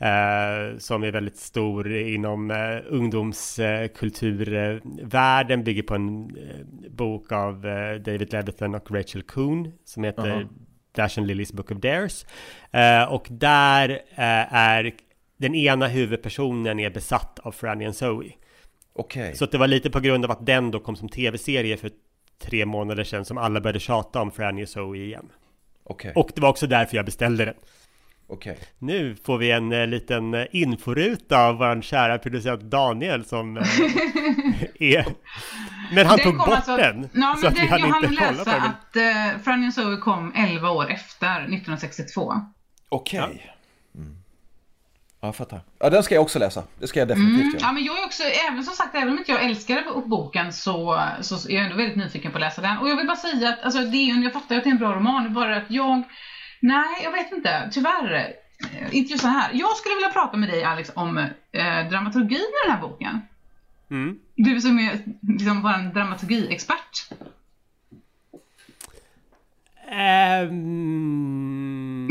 [0.03, 7.67] Eh, som är väldigt stor inom eh, ungdomskulturvärlden, eh, bygger på en eh, bok av
[7.67, 10.49] eh, David Leviathan och Rachel Kuhn som heter uh -huh.
[10.95, 12.27] Dash and Lillys Book of Dares.
[13.09, 14.93] och där är
[15.37, 18.33] den ena huvudpersonen är besatt av Franny and Zoe.
[18.95, 19.35] Okay.
[19.35, 21.91] Så det var lite på grund av att den då kom som tv-serie för
[22.39, 25.29] tre månader sedan som alla började tjata om Franny och Zoe igen.
[25.85, 26.13] Okay.
[26.15, 27.55] Och det var också därför jag beställde den.
[28.33, 28.57] Okay.
[28.79, 33.63] Nu får vi en uh, liten uh, inforuta av vår kära producent Daniel som uh,
[34.81, 35.07] är...
[35.95, 37.09] Men han den tog bort alltså, den.
[37.13, 38.63] Ja, så att vi hann inte kolla på den.
[38.63, 42.35] att Franny och Zoe kom 11 år efter 1962.
[42.89, 43.21] Okej.
[43.21, 43.39] Okay.
[43.45, 43.53] Ja.
[44.01, 44.17] Mm.
[45.21, 45.61] Ja, jag fattar.
[45.79, 46.65] Ja, den ska jag också läsa.
[46.79, 47.51] Det ska jag definitivt mm.
[47.53, 47.61] göra.
[47.61, 51.03] Ja, men jag är också, även som sagt, även om inte jag älskade boken så,
[51.21, 52.79] så är jag ändå väldigt nyfiken på att läsa den.
[52.79, 54.79] Och jag vill bara säga att, alltså, det är, jag fattar att det är en
[54.79, 56.03] bra roman, bara att jag,
[56.63, 58.35] nej, jag vet inte, tyvärr.
[58.73, 59.51] Eh, inte just så här.
[59.55, 63.21] Jag skulle vilja prata med dig Alex om eh, dramaturgin i den här boken.
[63.91, 64.19] Mm.
[64.35, 67.13] Du som är liksom vår dramaturgiexpert.
[70.43, 72.09] Um...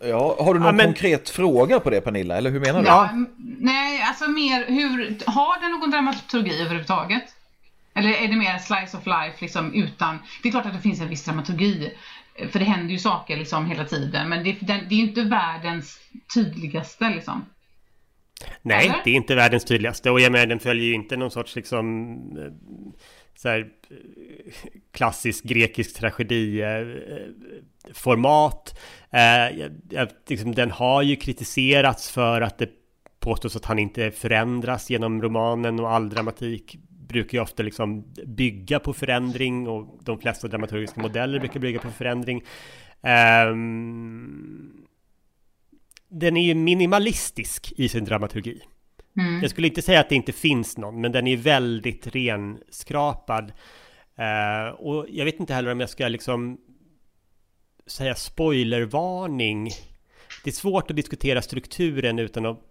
[0.00, 0.86] Ja, har du någon ja, men...
[0.86, 2.86] konkret fråga på det Pernilla, eller hur menar du?
[2.86, 3.10] Ja,
[3.58, 7.24] nej, alltså mer hur, har den någon dramaturgi överhuvudtaget?
[7.94, 11.00] Eller är det mer slice of life liksom utan, det är klart att det finns
[11.00, 11.92] en viss dramaturgi,
[12.50, 16.00] för det händer ju saker liksom hela tiden, men det, det är ju inte världens
[16.34, 17.44] tydligaste liksom.
[18.62, 19.00] Nej, Eller?
[19.04, 22.14] det är inte världens tydligaste och jag menar den följer ju inte någon sorts liksom
[22.38, 22.52] eh,
[23.36, 26.86] så här, eh, klassisk grekisk tragedi eh,
[27.92, 28.80] format.
[30.28, 32.70] Liksom, den har ju kritiserats för att det
[33.20, 36.76] påstås att han inte förändras genom romanen och all dramatik
[37.08, 41.90] brukar ju ofta liksom bygga på förändring och de flesta dramaturgiska modeller brukar bygga på
[41.90, 42.44] förändring.
[43.52, 44.86] Um,
[46.08, 48.62] den är ju minimalistisk i sin dramaturgi.
[49.18, 49.40] Mm.
[49.42, 53.52] Jag skulle inte säga att det inte finns någon, men den är väldigt renskrapad.
[54.18, 56.58] Uh, och jag vet inte heller om jag ska liksom
[57.86, 59.70] säga spoilervarning.
[60.44, 62.67] Det är svårt att diskutera strukturen utan att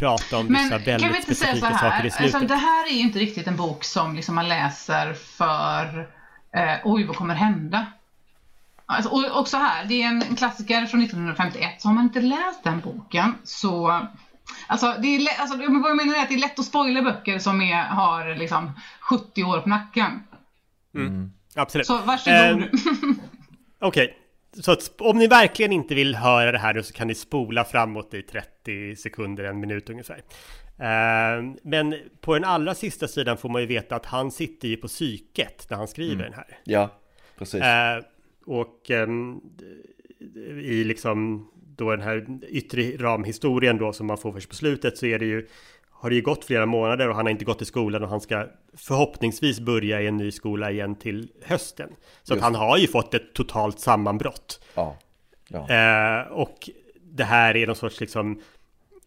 [0.00, 1.90] prata om vissa Men, väldigt kan vi inte säga så här?
[1.90, 2.34] saker i slutet.
[2.34, 6.08] Alltså, det här är ju inte riktigt en bok som liksom man läser för
[6.54, 7.86] eh, oj, vad kommer hända?
[8.86, 12.64] Alltså, och också här, det är en klassiker från 1951, så har man inte läst
[12.64, 14.06] den boken så
[14.66, 17.38] Alltså, det är, alltså, vad jag menar är att det är lätt att spoila böcker
[17.38, 20.22] som är, har liksom 70 år på nacken.
[20.94, 21.06] Mm.
[21.06, 21.32] Mm.
[21.54, 21.86] Absolut.
[21.86, 22.40] Så varsågod.
[22.40, 22.62] Um,
[23.80, 24.19] Okej, okay
[24.52, 28.14] så att om ni verkligen inte vill höra det här så kan ni spola framåt
[28.14, 30.22] i 30 sekunder, en minut ungefär.
[30.80, 34.76] Uh, men på den allra sista sidan får man ju veta att han sitter ju
[34.76, 36.24] på psyket när han skriver mm.
[36.24, 36.58] den här.
[36.64, 36.90] Ja,
[37.38, 37.60] precis.
[37.60, 38.04] Uh,
[38.46, 39.40] och um,
[40.62, 45.06] i liksom då den här yttre ramhistorien då som man får först på slutet så
[45.06, 45.46] är det ju
[46.00, 48.20] har det ju gått flera månader och han har inte gått i skolan och han
[48.20, 51.90] ska förhoppningsvis börja i en ny skola igen till hösten.
[52.22, 54.60] Så att han har ju fått ett totalt sammanbrott.
[54.74, 54.96] Ja.
[55.48, 55.70] ja.
[55.70, 56.70] Eh, och
[57.02, 58.40] det här är någon sorts liksom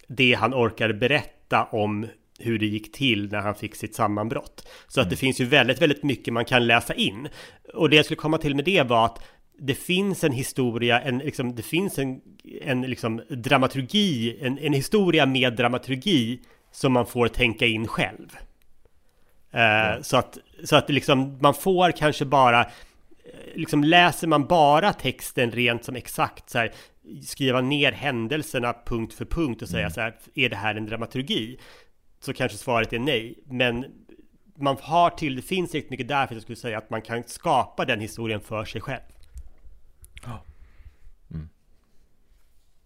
[0.08, 2.08] det han orkar berätta om
[2.40, 4.68] hur det gick till när han fick sitt sammanbrott.
[4.88, 5.06] Så mm.
[5.06, 7.30] att det finns ju väldigt, väldigt mycket man kan läsa in.
[7.74, 9.24] Och det jag skulle komma till med det var att
[9.60, 12.22] det finns en historia, en, liksom, det finns en,
[12.62, 16.40] en liksom, dramaturgi, en, en historia med dramaturgi
[16.74, 18.38] som man får tänka in själv.
[19.52, 22.68] Eh, så att, så att liksom, man får kanske bara, eh,
[23.56, 26.74] liksom läser man bara texten rent som exakt så här,
[27.26, 29.92] skriva ner händelserna punkt för punkt och säga mm.
[29.92, 31.58] så här, är det här en dramaturgi?
[32.20, 33.86] Så kanske svaret är nej, men
[34.56, 37.02] man har till, det finns riktigt mycket där för att jag skulle säga att man
[37.02, 39.02] kan skapa den historien för sig själv.
[41.32, 41.50] Mm.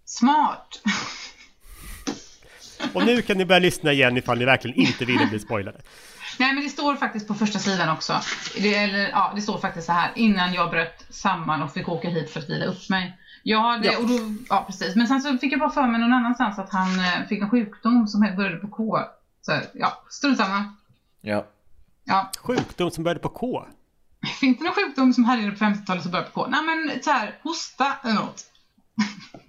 [0.06, 0.82] Smart!
[2.94, 5.78] Och nu kan ni börja lyssna igen ifall ni verkligen inte vill bli spoilade.
[6.40, 8.22] Nej men det står faktiskt på första sidan också.
[8.58, 10.12] Det, eller, ja, det står faktiskt så här.
[10.16, 13.18] Innan jag bröt samman och fick åka hit för att vila upp mig.
[13.44, 14.00] Ja, det, ja.
[14.00, 14.96] Och då, ja precis.
[14.96, 17.50] Men sen så fick jag bara för mig någon annanstans att han eh, fick en
[17.50, 19.00] sjukdom som började på K.
[19.42, 20.74] Så ja, strunt samma.
[21.22, 21.48] Ja.
[22.04, 22.32] ja.
[22.38, 23.66] Sjukdom som började på K?
[24.40, 26.48] Finns det någon sjukdom som härjade på 50-talet som började på K?
[26.50, 28.44] Nej men så här, hosta eller något.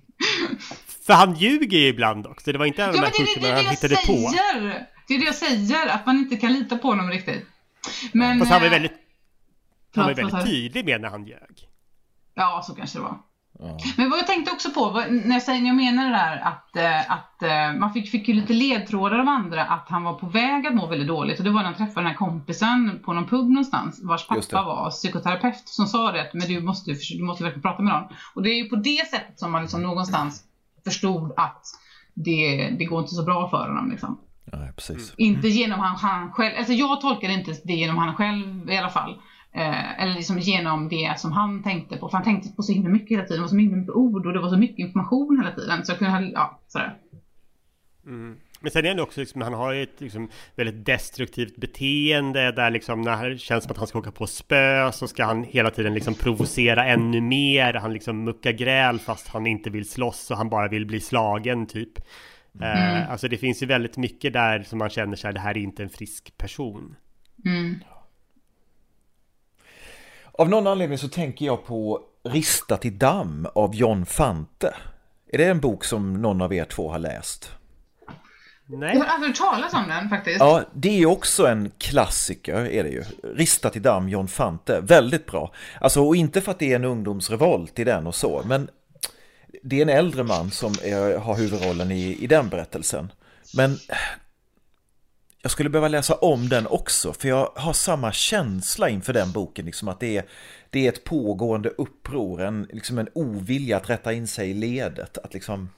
[1.06, 2.52] För han ljuger ju ibland också.
[2.52, 4.32] Det var inte en av de här sjukdomarna han hittade på.
[5.08, 7.46] Det är det jag säger, att man inte kan lita på honom riktigt.
[8.12, 8.38] Men...
[8.38, 8.92] Fast han var eh, väldigt,
[9.94, 11.68] han var väldigt tydlig med när han ljög.
[12.34, 13.18] Ja, så kanske det var.
[13.96, 16.76] Men vad jag tänkte också på, när jag, säger, när jag menar det där att,
[16.76, 20.26] eh, att eh, man fick, fick ju lite ledtrådar av andra att han var på
[20.26, 21.38] väg att må väldigt dåligt.
[21.38, 24.62] Och det var när han träffade den här kompisen på någon pub någonstans vars pappa
[24.62, 28.04] var psykoterapeut som sa det att men du måste, du måste verkligen prata med någon.
[28.34, 30.44] Och det är ju på det sättet som man liksom någonstans
[30.84, 31.62] förstod att
[32.14, 33.90] det, det går inte så bra för honom.
[33.90, 34.18] Liksom.
[34.52, 35.14] Nej, precis.
[35.16, 38.90] Inte genom han, han själv, alltså jag tolkar inte det genom han själv i alla
[38.90, 39.20] fall.
[39.54, 42.08] Eh, eller liksom genom det som han tänkte på.
[42.08, 43.36] För han tänkte på så himla mycket hela tiden.
[43.36, 45.84] Det var så himla mycket ord och det var så mycket information hela tiden.
[45.84, 46.96] Så jag kunde, ja, sådär.
[48.60, 52.70] Men sen är det också liksom, han har ju ett liksom, väldigt destruktivt beteende där
[52.70, 55.70] liksom när det känns som att han ska åka på spö så ska han hela
[55.70, 57.74] tiden liksom provocera ännu mer.
[57.74, 61.66] Han liksom muckar gräl fast han inte vill slåss och han bara vill bli slagen
[61.66, 61.98] typ.
[62.60, 65.60] Eh, alltså det finns ju väldigt mycket där som man känner sig det här är
[65.60, 66.96] inte en frisk person.
[67.44, 67.74] Mm.
[70.38, 74.74] Av någon anledning så tänker jag på Ristat i damm av John Fante.
[75.32, 77.50] Är det en bok som någon av er två har läst?
[78.66, 80.40] Nej, Jag har aldrig talas om den faktiskt.
[80.40, 83.04] Ja, det är också en klassiker, är det ju.
[83.34, 84.80] Ristat i damm, John Fante.
[84.80, 85.52] Väldigt bra.
[85.80, 88.68] Alltså, och inte för att det är en ungdomsrevolt i den och så, men
[89.62, 93.12] det är en äldre man som är, har huvudrollen i, i den berättelsen.
[93.56, 93.78] Men
[95.42, 99.66] jag skulle behöva läsa om den också, för jag har samma känsla inför den boken,
[99.66, 100.24] liksom att det är,
[100.70, 105.18] det är ett pågående uppror, en, liksom en ovilja att rätta in sig i ledet,
[105.18, 105.68] att liksom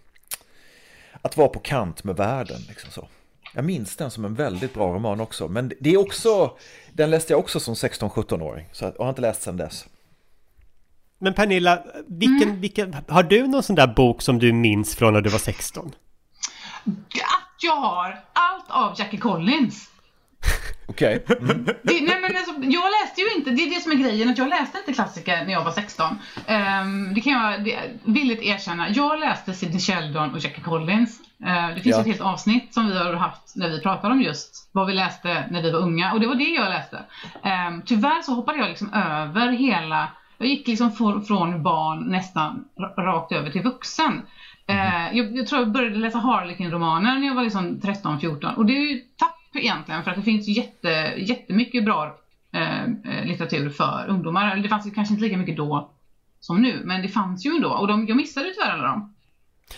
[1.23, 2.61] att vara på kant med världen.
[2.69, 3.09] Liksom så.
[3.55, 6.57] Jag minns den som en väldigt bra roman också, men det är också,
[6.93, 9.87] den läste jag också som 16-17-åring, så jag har inte läst sedan dess.
[11.19, 15.21] men Pernilla, vilken, vilken, har du någon sån där bok som du minns från när
[15.21, 15.93] du var 16?
[17.63, 19.87] Jag har allt av Jackie Collins.
[20.89, 21.25] Okej.
[21.41, 21.67] Mm.
[21.91, 24.49] Nej men alltså, jag läste ju inte, det är det som är grejen, att jag
[24.49, 26.19] läste inte klassiker när jag var 16.
[26.47, 28.89] Ehm, det kan jag det, villigt erkänna.
[28.91, 31.21] Jag läste Sidney Sheldon och Jackie Collins.
[31.47, 32.01] Eh, det finns Ja.
[32.01, 35.45] ett helt avsnitt som vi har haft när vi pratar om just vad vi läste
[35.51, 36.97] när vi var unga och det var det jag läste.
[37.69, 40.09] Um, tyvärr så hoppade jag liksom över hela,
[40.45, 40.93] jag gick liksom
[41.27, 44.13] från barn nästan ra- rakt över till vuxen.
[44.67, 48.73] Eh, jag, jag tror jag började läsa Harlequin-romaner när jag var liksom 13-14 och det
[48.77, 52.17] är ju tapp egentligen för att det finns jätte, jättemycket bra
[52.53, 54.57] eh, eh, litteratur för ungdomar.
[54.57, 55.91] Det fanns ju kanske inte lika mycket då
[56.41, 59.15] som nu, men det fanns ju ändå och de, jag missade tyvärr alla dem.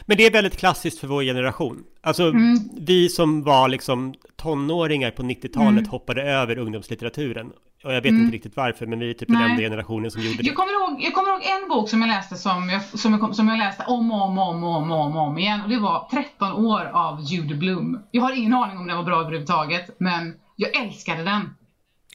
[0.07, 1.85] Men det är väldigt klassiskt för vår generation.
[2.03, 2.59] Alltså Mm.
[2.81, 5.87] vi som var liksom tonåringar på 90-talet Mm.
[5.90, 7.53] hoppade över ungdomslitteraturen.
[7.85, 9.51] Och jag vet inte riktigt varför, men vi är typ den Nej.
[9.51, 10.47] enda generationen som gjorde det.
[10.47, 13.35] Jag kommer, ihåg, jag kommer ihåg en bok som jag läste som jag, som jag,
[13.35, 16.53] som jag läste om och om om, om, om, om igen och det var 13
[16.53, 18.03] år av Judy Bloom.
[18.11, 21.55] Jag har ingen aning om den var bra överhuvudtaget men jag älskade den.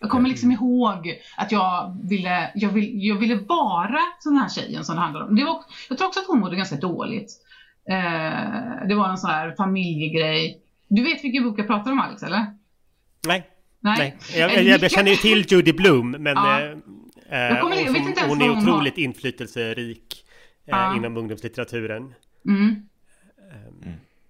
[0.01, 4.86] Jag kommer liksom ihåg att jag ville, jag vill, jag ville vara sån här tjejen
[4.86, 5.36] som det handlar om.
[5.36, 7.32] Det var, jag tror också att hon mådde ganska dåligt.
[7.89, 10.62] Eh, det var en sån här familjegrej.
[10.88, 12.45] Du vet vilken bok jag pratar om Alex eller?
[13.27, 13.56] Nej,
[13.88, 14.15] Nej.
[14.32, 14.39] nej.
[14.41, 16.62] Jag, Eh, jag, jag känner ju till Judy Bloom, men Ja.
[16.62, 16.69] eh,
[17.30, 20.26] vet som- inte hon är vad hon otroligt inflytelserik
[20.67, 20.95] eh, Ja.
[20.95, 22.13] inom ungdomslitteraturen.
[22.45, 22.76] Mm.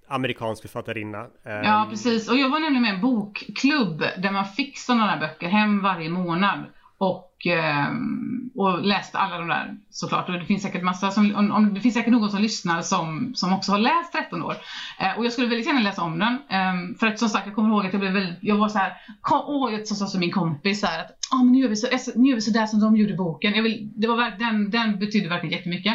[0.10, 1.20] Amerikansk författarinna.
[1.46, 2.30] Eh, Ja, precis.
[2.30, 5.82] Och jag var nämligen med i en bokklubb där man fick sådana där böcker hem
[5.82, 6.60] varje månad.
[7.00, 10.30] Och, ehm, och läst alla de där såklart.
[10.30, 13.36] Och det finns säkert massa som, om, om, det finns säkert någon som lyssnar som,
[13.36, 14.56] som också har läst 13 år.
[15.00, 16.38] Eh, och jag skulle väldigt gärna läsa om den.
[16.50, 18.78] Ehm, för att som sagt, jag kommer ihåg att jag blev väldigt, jag var så
[18.78, 21.70] här, kom, åh, jag sa som min kompis så här att, ah, men nu gör
[21.70, 23.54] vi så, eh, nu gör vi så där som de gjorde i boken.
[23.54, 25.94] Jag vill, det var den, den betydde verkligen jättemycket.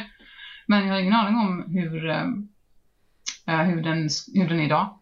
[0.66, 2.48] Men jag har ingen aning om hur, ehm,
[3.46, 4.98] eh, hur, den, hur den är idag.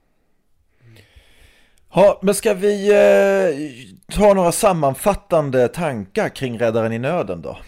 [1.94, 7.59] Ja, men ska vi eh, ta några sammanfattande tankar kring Räddaren i nöden då?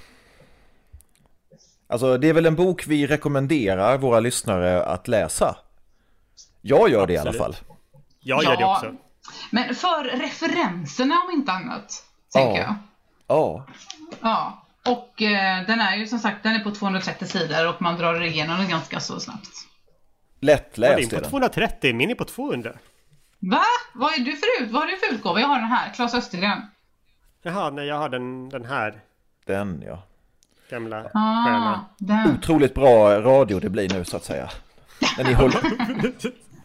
[1.89, 5.57] Alltså, det är väl en bok vi rekommenderar våra lyssnare att läsa?
[6.61, 7.57] Jag gör det i alla Absolut.
[7.57, 7.67] fall.
[8.21, 8.95] jag gör det också.
[9.51, 12.67] Men för referenserna om inte annat, tänker Ja.
[12.67, 12.75] jag.
[13.27, 13.67] Ja,
[14.21, 14.59] Ja.
[14.87, 18.23] Och eh, den är ju som sagt, den är på 230 sidor och man drar
[18.23, 19.49] igenom den ganska så snabbt.
[20.41, 21.31] Lättläst är på den.
[21.31, 22.73] 230, min är på 200.
[23.51, 23.65] Va?
[23.93, 24.71] Vad är du för ut?
[24.71, 25.41] Vad har du för utgåva?
[25.41, 26.59] Jag har den här, Claes Östergren.
[27.43, 29.01] Jaha, nej jag har den, den här
[29.47, 30.03] Den, ja.
[30.71, 32.35] gamla Ah, den.
[32.35, 34.51] Otroligt bra radio det blir nu så att säga.
[35.19, 35.61] När ni håller,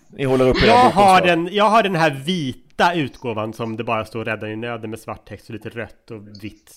[0.07, 4.05] ni håller upp Jag har, den, jag har den här vita utgåvan som det bara
[4.05, 6.71] står rädda i nöden med svart text och lite rött och vitt.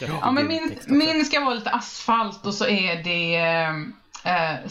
[0.00, 3.36] Rött och Ja, men min, text min ska vara lite asfalt och så är det
[3.36, 3.72] eh,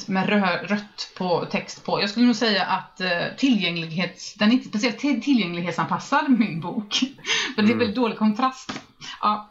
[0.08, 2.02] med rö rött på text på.
[2.02, 6.94] Jag skulle nog säga att eh, tillgänglighets, den är inte speciellt tillgänglighetsanpassad min bok.
[7.56, 8.74] För det är väldigt dålig kontrast.
[9.22, 9.50] Ja.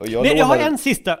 [0.00, 1.20] Jag, Men jag har en sista Jag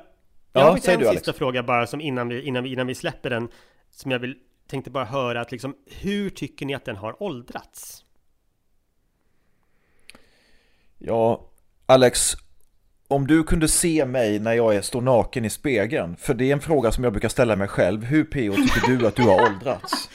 [0.52, 1.10] Ja, har en du, Alex.
[1.10, 3.48] sista fråga bara som innan vi, innan vi, innan vi släpper den
[3.90, 4.36] Som jag vill,
[4.70, 8.04] tänkte bara höra att liksom Hur tycker ni att den har åldrats?
[10.98, 11.48] Ja,
[11.86, 12.36] Alex,
[13.08, 16.52] om du kunde se mig när jag är, står naken i spegeln, för det är
[16.52, 19.46] en fråga som jag brukar ställa mig själv, hur PO tycker du att du har
[19.46, 20.10] åldrats?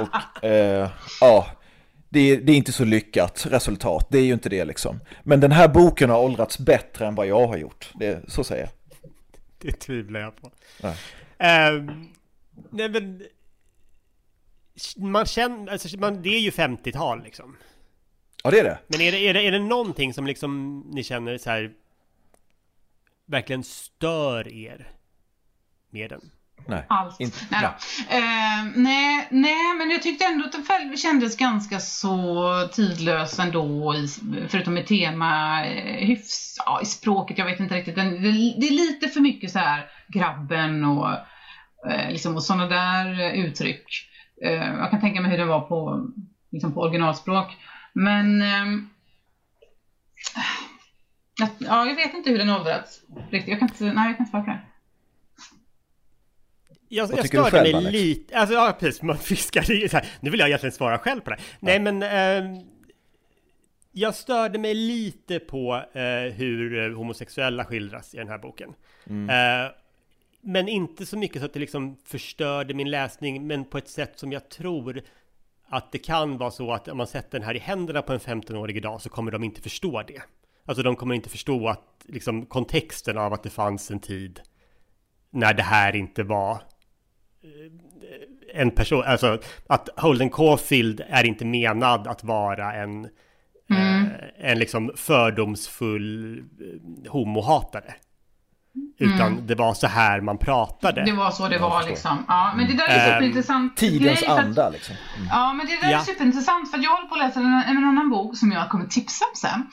[0.00, 0.90] Och eh,
[1.20, 1.46] ja,
[2.08, 5.00] det är, det är inte så lyckat resultat, det är ju inte det liksom.
[5.22, 8.62] Men den här boken har åldrats bättre än vad jag har gjort, det, så säger
[8.62, 8.70] jag.
[9.58, 10.50] Det tvivlar jag på
[10.82, 10.96] Nej.
[11.38, 12.08] Ehm,
[12.70, 13.22] Nej men
[14.96, 17.56] Man känner, alltså man, det är ju 50-tal liksom
[18.44, 18.78] Ja, det är det.
[18.86, 21.72] Men är det, är det, är det någonting som liksom ni känner så här
[23.28, 24.90] Verkligen stör er
[25.90, 26.20] Med den?
[26.66, 27.20] Nej, Allt.
[27.20, 27.66] inte- nej, då.
[28.14, 33.94] Eh, nej, nej, men jag tyckte ändå att den själv kändes ganska så tidlös ändå,
[33.94, 34.08] i,
[34.48, 37.94] förutom i tema, eh, hyfs, ja, i språket, jag vet inte riktigt.
[37.94, 41.10] Den, det, det är lite för mycket så här grabben och,
[41.90, 43.84] eh, liksom, och sådana där eh, uttryck.
[44.44, 46.06] Eh, jag kan tänka mig hur det var på,
[46.50, 47.56] liksom på originalspråk.
[47.92, 48.88] Men ehm,
[51.58, 53.00] Ja, jag vet inte hur den åldrats.
[53.30, 53.48] Riktigt.
[53.48, 54.60] Jag kan inte, nej, jag kan inte svara på det.
[56.88, 57.92] Jag, Vad jag störde själv, mig Alex?
[57.92, 60.06] lite, alltså ja precis, man fiskar i så här.
[60.20, 61.38] Nu vill jag egentligen svara själv på det.
[61.60, 62.60] Nej men ehm,
[63.92, 68.74] Jag störde mig lite på eh, hur eh, homosexuella skildras i den här boken.
[69.10, 69.70] Eh,
[70.40, 74.18] men inte så mycket så att det liksom förstörde min läsning, men på ett sätt
[74.18, 75.00] som jag tror
[75.68, 78.18] att det kan vara så att om man sätter den här i händerna på en
[78.20, 80.22] 15-årig idag så kommer de inte förstå det.
[80.68, 84.40] Alltså de kommer inte förstå att liksom kontexten av att det fanns en tid
[85.30, 86.52] när det här inte var
[87.42, 93.04] eh, en person, alltså att Holden Caulfield är inte menad att vara en,
[93.70, 94.04] eh,
[94.38, 97.94] en liksom fördomsfull eh, homohatare.
[99.00, 101.04] Utan det var så här man pratade.
[101.04, 102.24] Det var så det var liksom.
[102.28, 103.76] Ja, men det där är Ehm, superintressant.
[103.76, 104.94] Tidens anda liksom.
[105.30, 105.98] Ja, men det där Ja.
[105.98, 108.84] är superintressant för jag håller på att läsa en, en annan bok som jag kommer
[108.86, 109.66] tipsa om sen.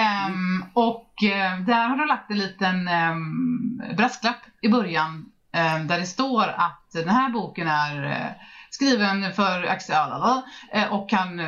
[0.00, 5.98] Ehm, och eh, där har de lagt en liten um, brasklapp i början ehm, där
[5.98, 9.96] det står att den här boken är eh, skriven för Axel
[10.76, 11.40] uh, och kan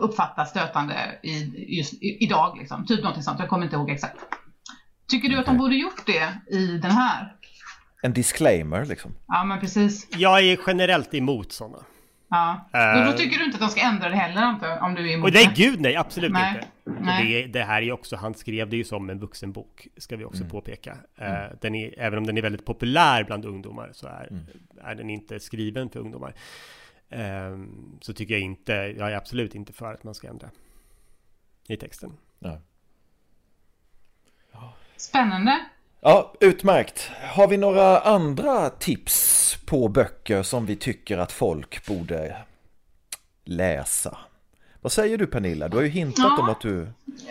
[0.00, 2.86] uppfattas stötande i, just i, idag liksom.
[2.86, 4.16] Typ någonting sånt, jag kommer inte ihåg exakt.
[5.08, 7.34] Tycker du att de borde gjort det i den här?
[8.02, 9.14] En disclaimer liksom.
[9.26, 10.08] Ja, men precis.
[10.10, 11.78] Jag är generellt emot sådana.
[12.28, 12.68] Ja.
[12.72, 13.00] Eh.
[13.00, 15.14] Och då tycker du inte att de ska ändra det heller jag, om du är
[15.14, 15.62] emot Och nej, det?
[15.62, 17.00] gud nej, absolut Nej, inte.
[17.00, 17.42] Nej.
[17.42, 20.24] det, det här är ju också, han skrev det ju som en vuxenbok, ska vi
[20.24, 20.96] också påpeka.
[21.16, 24.44] Eh, den är, även om den är väldigt populär bland ungdomar så är,
[24.82, 26.34] är den inte skriven för ungdomar.
[27.10, 30.50] Ehm, så tycker jag inte, jag är absolut inte för att man ska ändra
[31.68, 32.12] i texten.
[32.38, 32.60] Ja.
[34.96, 35.58] Spännande.
[36.00, 37.10] Ja, utmärkt.
[37.32, 42.36] Har vi några andra tips på böcker som vi tycker att folk borde
[43.44, 44.18] läsa?
[44.80, 45.68] Vad säger du Pernilla?
[45.68, 46.42] Du har ju hintat Ja.
[46.42, 46.88] om att du...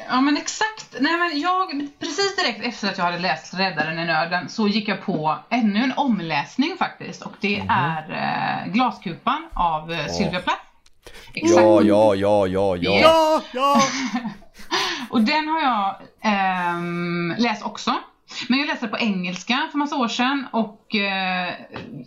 [0.09, 0.95] Ja men exakt.
[0.99, 4.87] Nej men jag, precis direkt efter att jag hade läst Räddaren i nöden så gick
[4.87, 7.69] jag på ännu en omläsning faktiskt och det Mhm.
[7.69, 8.11] är
[8.65, 10.61] eh, Glaskupan av eh, Sylvia Plath.
[11.33, 11.61] Exakt.
[11.61, 12.99] Ja, ja, ja, ja, ja.
[13.01, 13.81] Ja, ja!
[15.09, 17.91] Och den har jag Ehm, läs också.
[18.49, 21.53] Men jag läste det på engelska för massa år sedan och eh,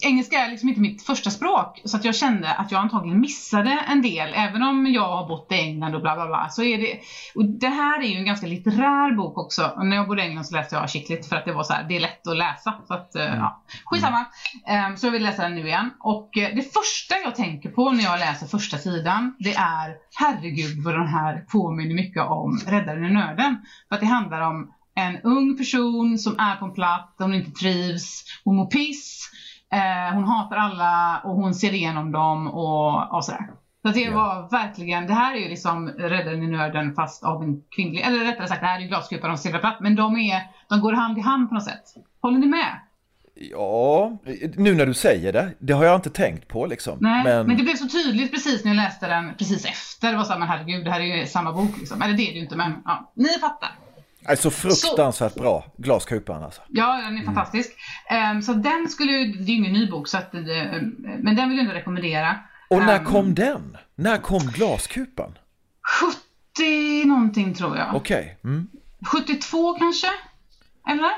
[0.00, 1.82] engelska är liksom inte mitt första språk.
[1.84, 4.32] Så att jag kände att jag antagligen missade en del.
[4.34, 6.98] Även om jag har bott i England och bla bla bla så är det
[7.34, 9.72] och det här är ju en ganska litterär bok också.
[9.76, 11.72] Och när jag bodde i England så läste jag Chicklit för att det var så
[11.72, 12.74] här, det är lätt att läsa.
[12.88, 14.26] Så att eh, ja, skitsamma.
[14.68, 15.90] Ehm, så jag vill läsa den nu igen.
[16.00, 20.84] Och eh, det första jag tänker på när jag läser första sidan det är herregud
[20.84, 23.56] vad den här påminner mycket om Räddaren i nöden.
[23.88, 27.34] För att det handlar om en ung person som är på en plats där hon
[27.34, 29.30] inte trivs, hon mår piss,
[29.72, 33.50] eh, hon hatar alla och hon ser igenom dem och, och sådär.
[33.82, 37.62] Så det var verkligen, det här är ju liksom Räddaren i nöden fast av en
[37.76, 40.80] kvinnlig, eller rättare sagt det här är ju glaskupan och Plath, men de, är, de
[40.80, 41.84] går hand i hand på något sätt.
[42.20, 42.80] Håller ni med?
[43.40, 44.18] Ja,
[44.56, 46.98] nu när du säger det, det har jag inte tänkt på liksom.
[47.00, 47.46] Nej, men...
[47.46, 50.10] men det blev så tydligt precis när jag läste den precis efter.
[50.10, 52.02] Det var såhär, men herregud, det här är ju samma bok liksom.
[52.02, 53.70] Eller det är det ju inte, men ja, ni fattar.
[54.28, 56.60] Alltså fruktansvärt bra, Glaskupan alltså.
[56.68, 57.70] Ja, den är fantastisk.
[58.10, 60.40] Ehm, så den skulle ju, det är ju ingen ny bok, så att, eh,
[61.18, 62.38] men den vill jag ändå rekommendera.
[62.70, 63.76] Och när Ehm, kom den?
[63.94, 65.38] När kom Glaskupan?
[66.02, 67.94] 70 någonting tror jag.
[67.94, 68.68] Okej, mm.
[69.06, 70.08] 72 kanske?
[70.90, 71.10] Eller?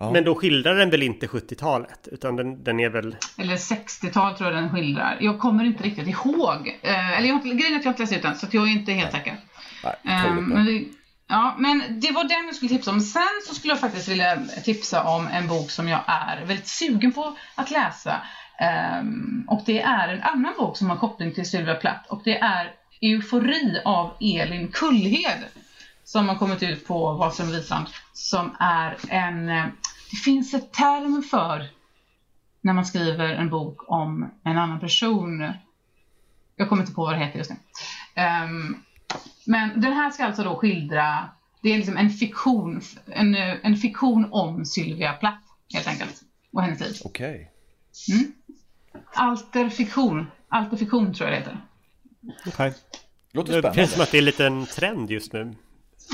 [0.00, 0.10] Ja.
[0.12, 2.08] Men då skildrar den väl inte 70-talet?
[2.12, 3.16] Utan den, den är väl...
[3.38, 5.16] Eller 60-tal tror jag den skildrar.
[5.20, 6.78] Jag kommer inte riktigt ihåg.
[6.82, 8.54] Eh, eller jag har inte, grejen är att jag inte läst ut den så att
[8.54, 9.36] jag är inte helt säker.
[10.02, 10.40] Nej, bra.
[10.40, 10.84] men, det,
[11.28, 13.00] ja, men det var den jag skulle tipsa om.
[13.00, 17.12] Sen så skulle jag faktiskt vilja tipsa om en bok som jag är väldigt sugen
[17.12, 18.22] på att läsa.
[19.00, 22.38] Um, och det är en annan bok som har koppling till Sylvia Plath och det
[22.38, 25.44] är Eufori av Elin Kullhed
[26.04, 29.66] som har kommit ut på Wahlström Wisand som är en, eh,
[30.10, 31.66] det finns ett term för
[32.60, 35.52] när man skriver en bok om en annan person.
[36.56, 37.56] Jag kommer inte på vad det heter just nu.
[38.22, 38.82] Um,
[39.48, 41.28] men den här ska alltså då skildra,
[41.62, 45.38] det är liksom en fiktion, en, eh, en fiktion om Sylvia Plath
[45.74, 46.14] helt enkelt.
[46.52, 46.94] Och hennes liv.
[47.04, 47.50] Okej.
[49.14, 51.60] Alterfiktion, alterfiktion tror jag det heter.
[52.46, 52.74] Okej.
[53.32, 53.76] Låter Det spännande.
[53.80, 55.54] känns som att det är lite en trend just nu.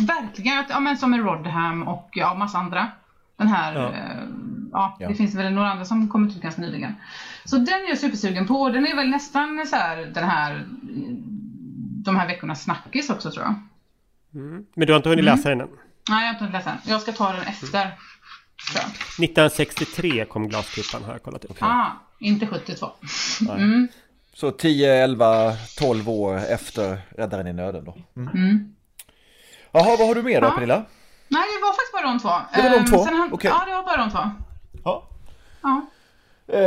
[0.07, 2.91] Verkligen, ja, men som med Rodham och ja, massa andra.
[3.37, 3.93] Den här, Ja.
[4.73, 6.95] ja, ja det finns väl några andra som kommit ut ganska nyligen.
[7.45, 8.69] Så den är jag supersugen på.
[8.69, 10.67] Den är väl nästan så här, den här,
[12.05, 13.55] de här veckornas snackis också tror jag.
[14.75, 15.69] Men du har inte hunnit läsa den än?
[16.09, 16.77] Nej, jag har inte läst den.
[16.85, 17.79] Jag ska ta den efter.
[18.75, 18.83] jag.
[19.25, 21.57] 1963 kom Glasklippan har jag kollat upp.
[21.63, 21.87] Ah,
[22.19, 22.91] inte 72.
[24.35, 27.97] Så 10, 11, 12 år efter Räddaren i nöden då.
[28.17, 28.75] Mm.
[29.73, 30.51] Jaha, vad har du med då Ja.
[30.51, 30.85] Pernilla?
[31.29, 32.29] Nej, det var faktiskt bara de två.
[32.55, 33.05] Det var de Ehm, två?
[33.17, 33.51] han- Okej.
[33.51, 34.31] Ja, det var bara de två.
[34.85, 35.09] Ja.
[35.63, 35.87] Ja.
[36.49, 36.61] Eh,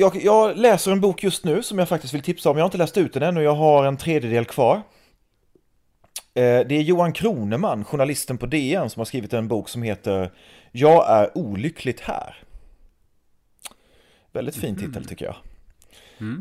[0.00, 2.56] jag, jag läser en bok just nu som jag faktiskt vill tipsa om.
[2.56, 4.76] Jag har inte läst ut den än och jag har en tredjedel kvar.
[6.34, 10.32] Eh, det är Johan Kroneman, journalisten på DN, som har skrivit en bok som heter
[10.72, 12.36] Jag är olyckligt här.
[14.32, 15.36] Väldigt fin titel tycker jag.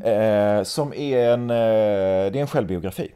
[0.03, 3.11] Eh, som är en, det är en självbiografi.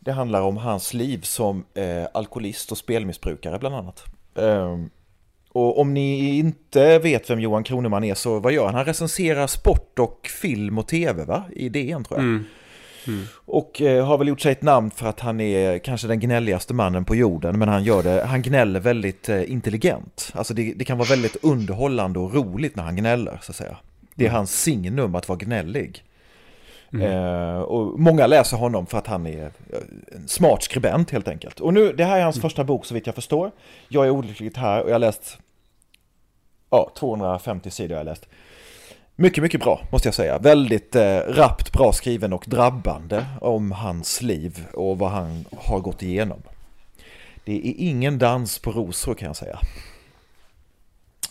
[0.00, 1.64] Det handlar om hans liv som
[2.12, 4.04] alkoholist och spelmissbrukare bland annat.
[5.56, 8.74] Och om ni inte vet vem Johan Kroneman är så vad gör han?
[8.74, 11.44] Han recenserar sport och film och tv va?
[11.52, 12.26] I DN tror jag.
[13.34, 16.74] Och eh, har väl gjort sig ett namn för att han är kanske den gnälligaste
[16.74, 17.58] mannen på jorden.
[17.58, 20.32] Men han gör det, han gnäller väldigt eh, intelligent.
[20.34, 23.76] Alltså det, det kan vara väldigt underhållande och roligt när han gnäller så att säga.
[24.14, 26.04] Det är hans signum att vara gnällig.
[27.02, 29.78] Eh, och många läser honom för att han är eh,
[30.16, 31.60] en smart skribent helt enkelt.
[31.60, 33.50] Och nu, det här är hans första bok så vitt jag förstår.
[33.88, 35.38] Jag är olyckligt här och jag har läst
[36.76, 38.28] ja, 250 sidor har jag läst.
[39.16, 40.38] Mycket, mycket bra måste jag säga.
[40.38, 46.02] Väldigt eh, rappt bra skriven och drabbande om hans liv och vad han har gått
[46.02, 46.42] igenom.
[47.44, 49.58] Det är ingen dans på rosor kan jag säga.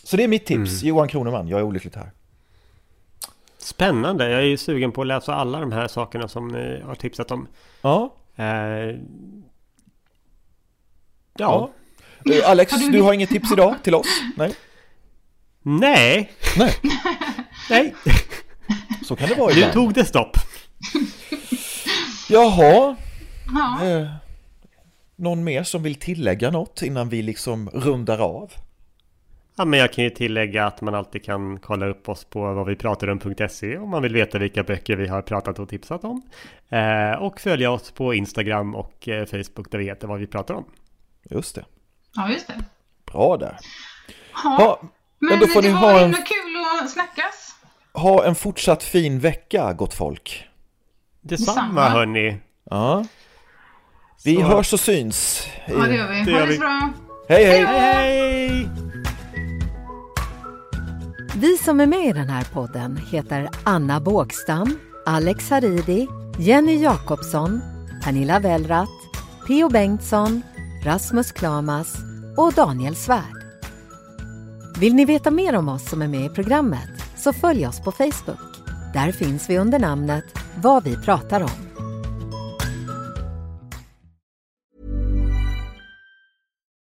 [0.02, 2.10] Så det är mitt tips, Johan Kroneman, jag är olyckligt här.
[3.58, 4.30] Spännande!
[4.30, 7.30] Jag är ju sugen på att läsa alla de här sakerna som ni har tipsat
[7.30, 7.48] om.
[7.82, 8.96] Ja, Eh, ja.
[11.38, 11.70] ja.
[12.34, 14.06] Eh, Alex, Har du- du har inget tips idag till oss?
[14.36, 14.54] Nej,
[15.68, 16.32] Nej!
[16.58, 16.74] Nej.
[17.70, 17.94] Nej!
[19.04, 19.72] så kan det vara Nu ibland.
[19.72, 20.36] tog det stopp!
[22.28, 22.96] Jaha,
[23.54, 23.84] Ja.
[23.86, 24.08] eh,
[25.16, 28.52] någon mer som vill tillägga något innan vi liksom rundar av?
[29.56, 32.66] Ja, men jag kan ju tillägga att man alltid kan kolla upp oss på vad
[32.66, 36.22] vi pratar om.se om man vill veta vilka böcker vi har pratat och tipsat om.
[36.68, 40.54] Eh, och följa oss på Instagram och eh, Facebook där vi heter vad vi pratar
[40.54, 40.64] om.
[41.30, 41.64] Just det,
[42.14, 42.64] ja, just det.
[43.12, 43.56] bra där.
[44.44, 44.56] Ja.
[44.58, 44.88] Ja,
[45.18, 47.54] Men, men då får det ni var ha en, kul att snackas.
[47.94, 50.44] ha en fortsatt fin vecka, gott folk.
[51.22, 51.88] Detsamma, Detsamma.
[51.88, 52.38] hörni!
[52.70, 53.04] Ja.
[54.24, 55.46] Vi Så- hörs och syns.
[55.66, 56.22] Ja, det gör vi.
[56.32, 56.90] Det Ha det så bra.
[57.28, 57.64] Hej hej!
[57.64, 58.48] Hej!
[58.48, 58.68] Hej!
[61.36, 66.06] Vi som är med i den här podden heter Anna Bågstam, Alex Haridi,
[66.38, 67.60] Jenny Jakobsson,
[68.04, 68.92] Pernilla Wellrath,
[69.46, 70.42] Theo Bengtsson,
[70.84, 71.94] Rasmus Klamas
[72.36, 73.35] och Daniel Svärd.
[74.80, 77.92] Vill ni veta mer om oss som är med i programmet så följ oss på
[77.92, 78.56] Facebook.
[78.92, 80.24] Där finns vi under namnet
[80.62, 81.66] Vad vi pratar om.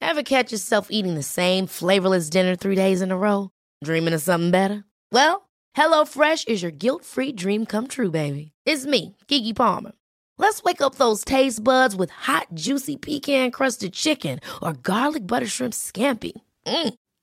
[0.01, 3.49] Ever catch yourself eating the same flavorless dinner three days in a row?
[3.85, 4.83] Dreaming of something better?
[5.11, 5.41] Well,
[5.77, 8.51] hello fresh is your guilt-free dream come true, baby.
[8.65, 9.91] It's me, Gigi Palmer.
[10.37, 15.73] Let's wake up those taste buds with hot, juicy pecan-crusted chicken or garlic butter shrimp
[15.73, 16.33] scampi.
[16.67, 16.93] Mm.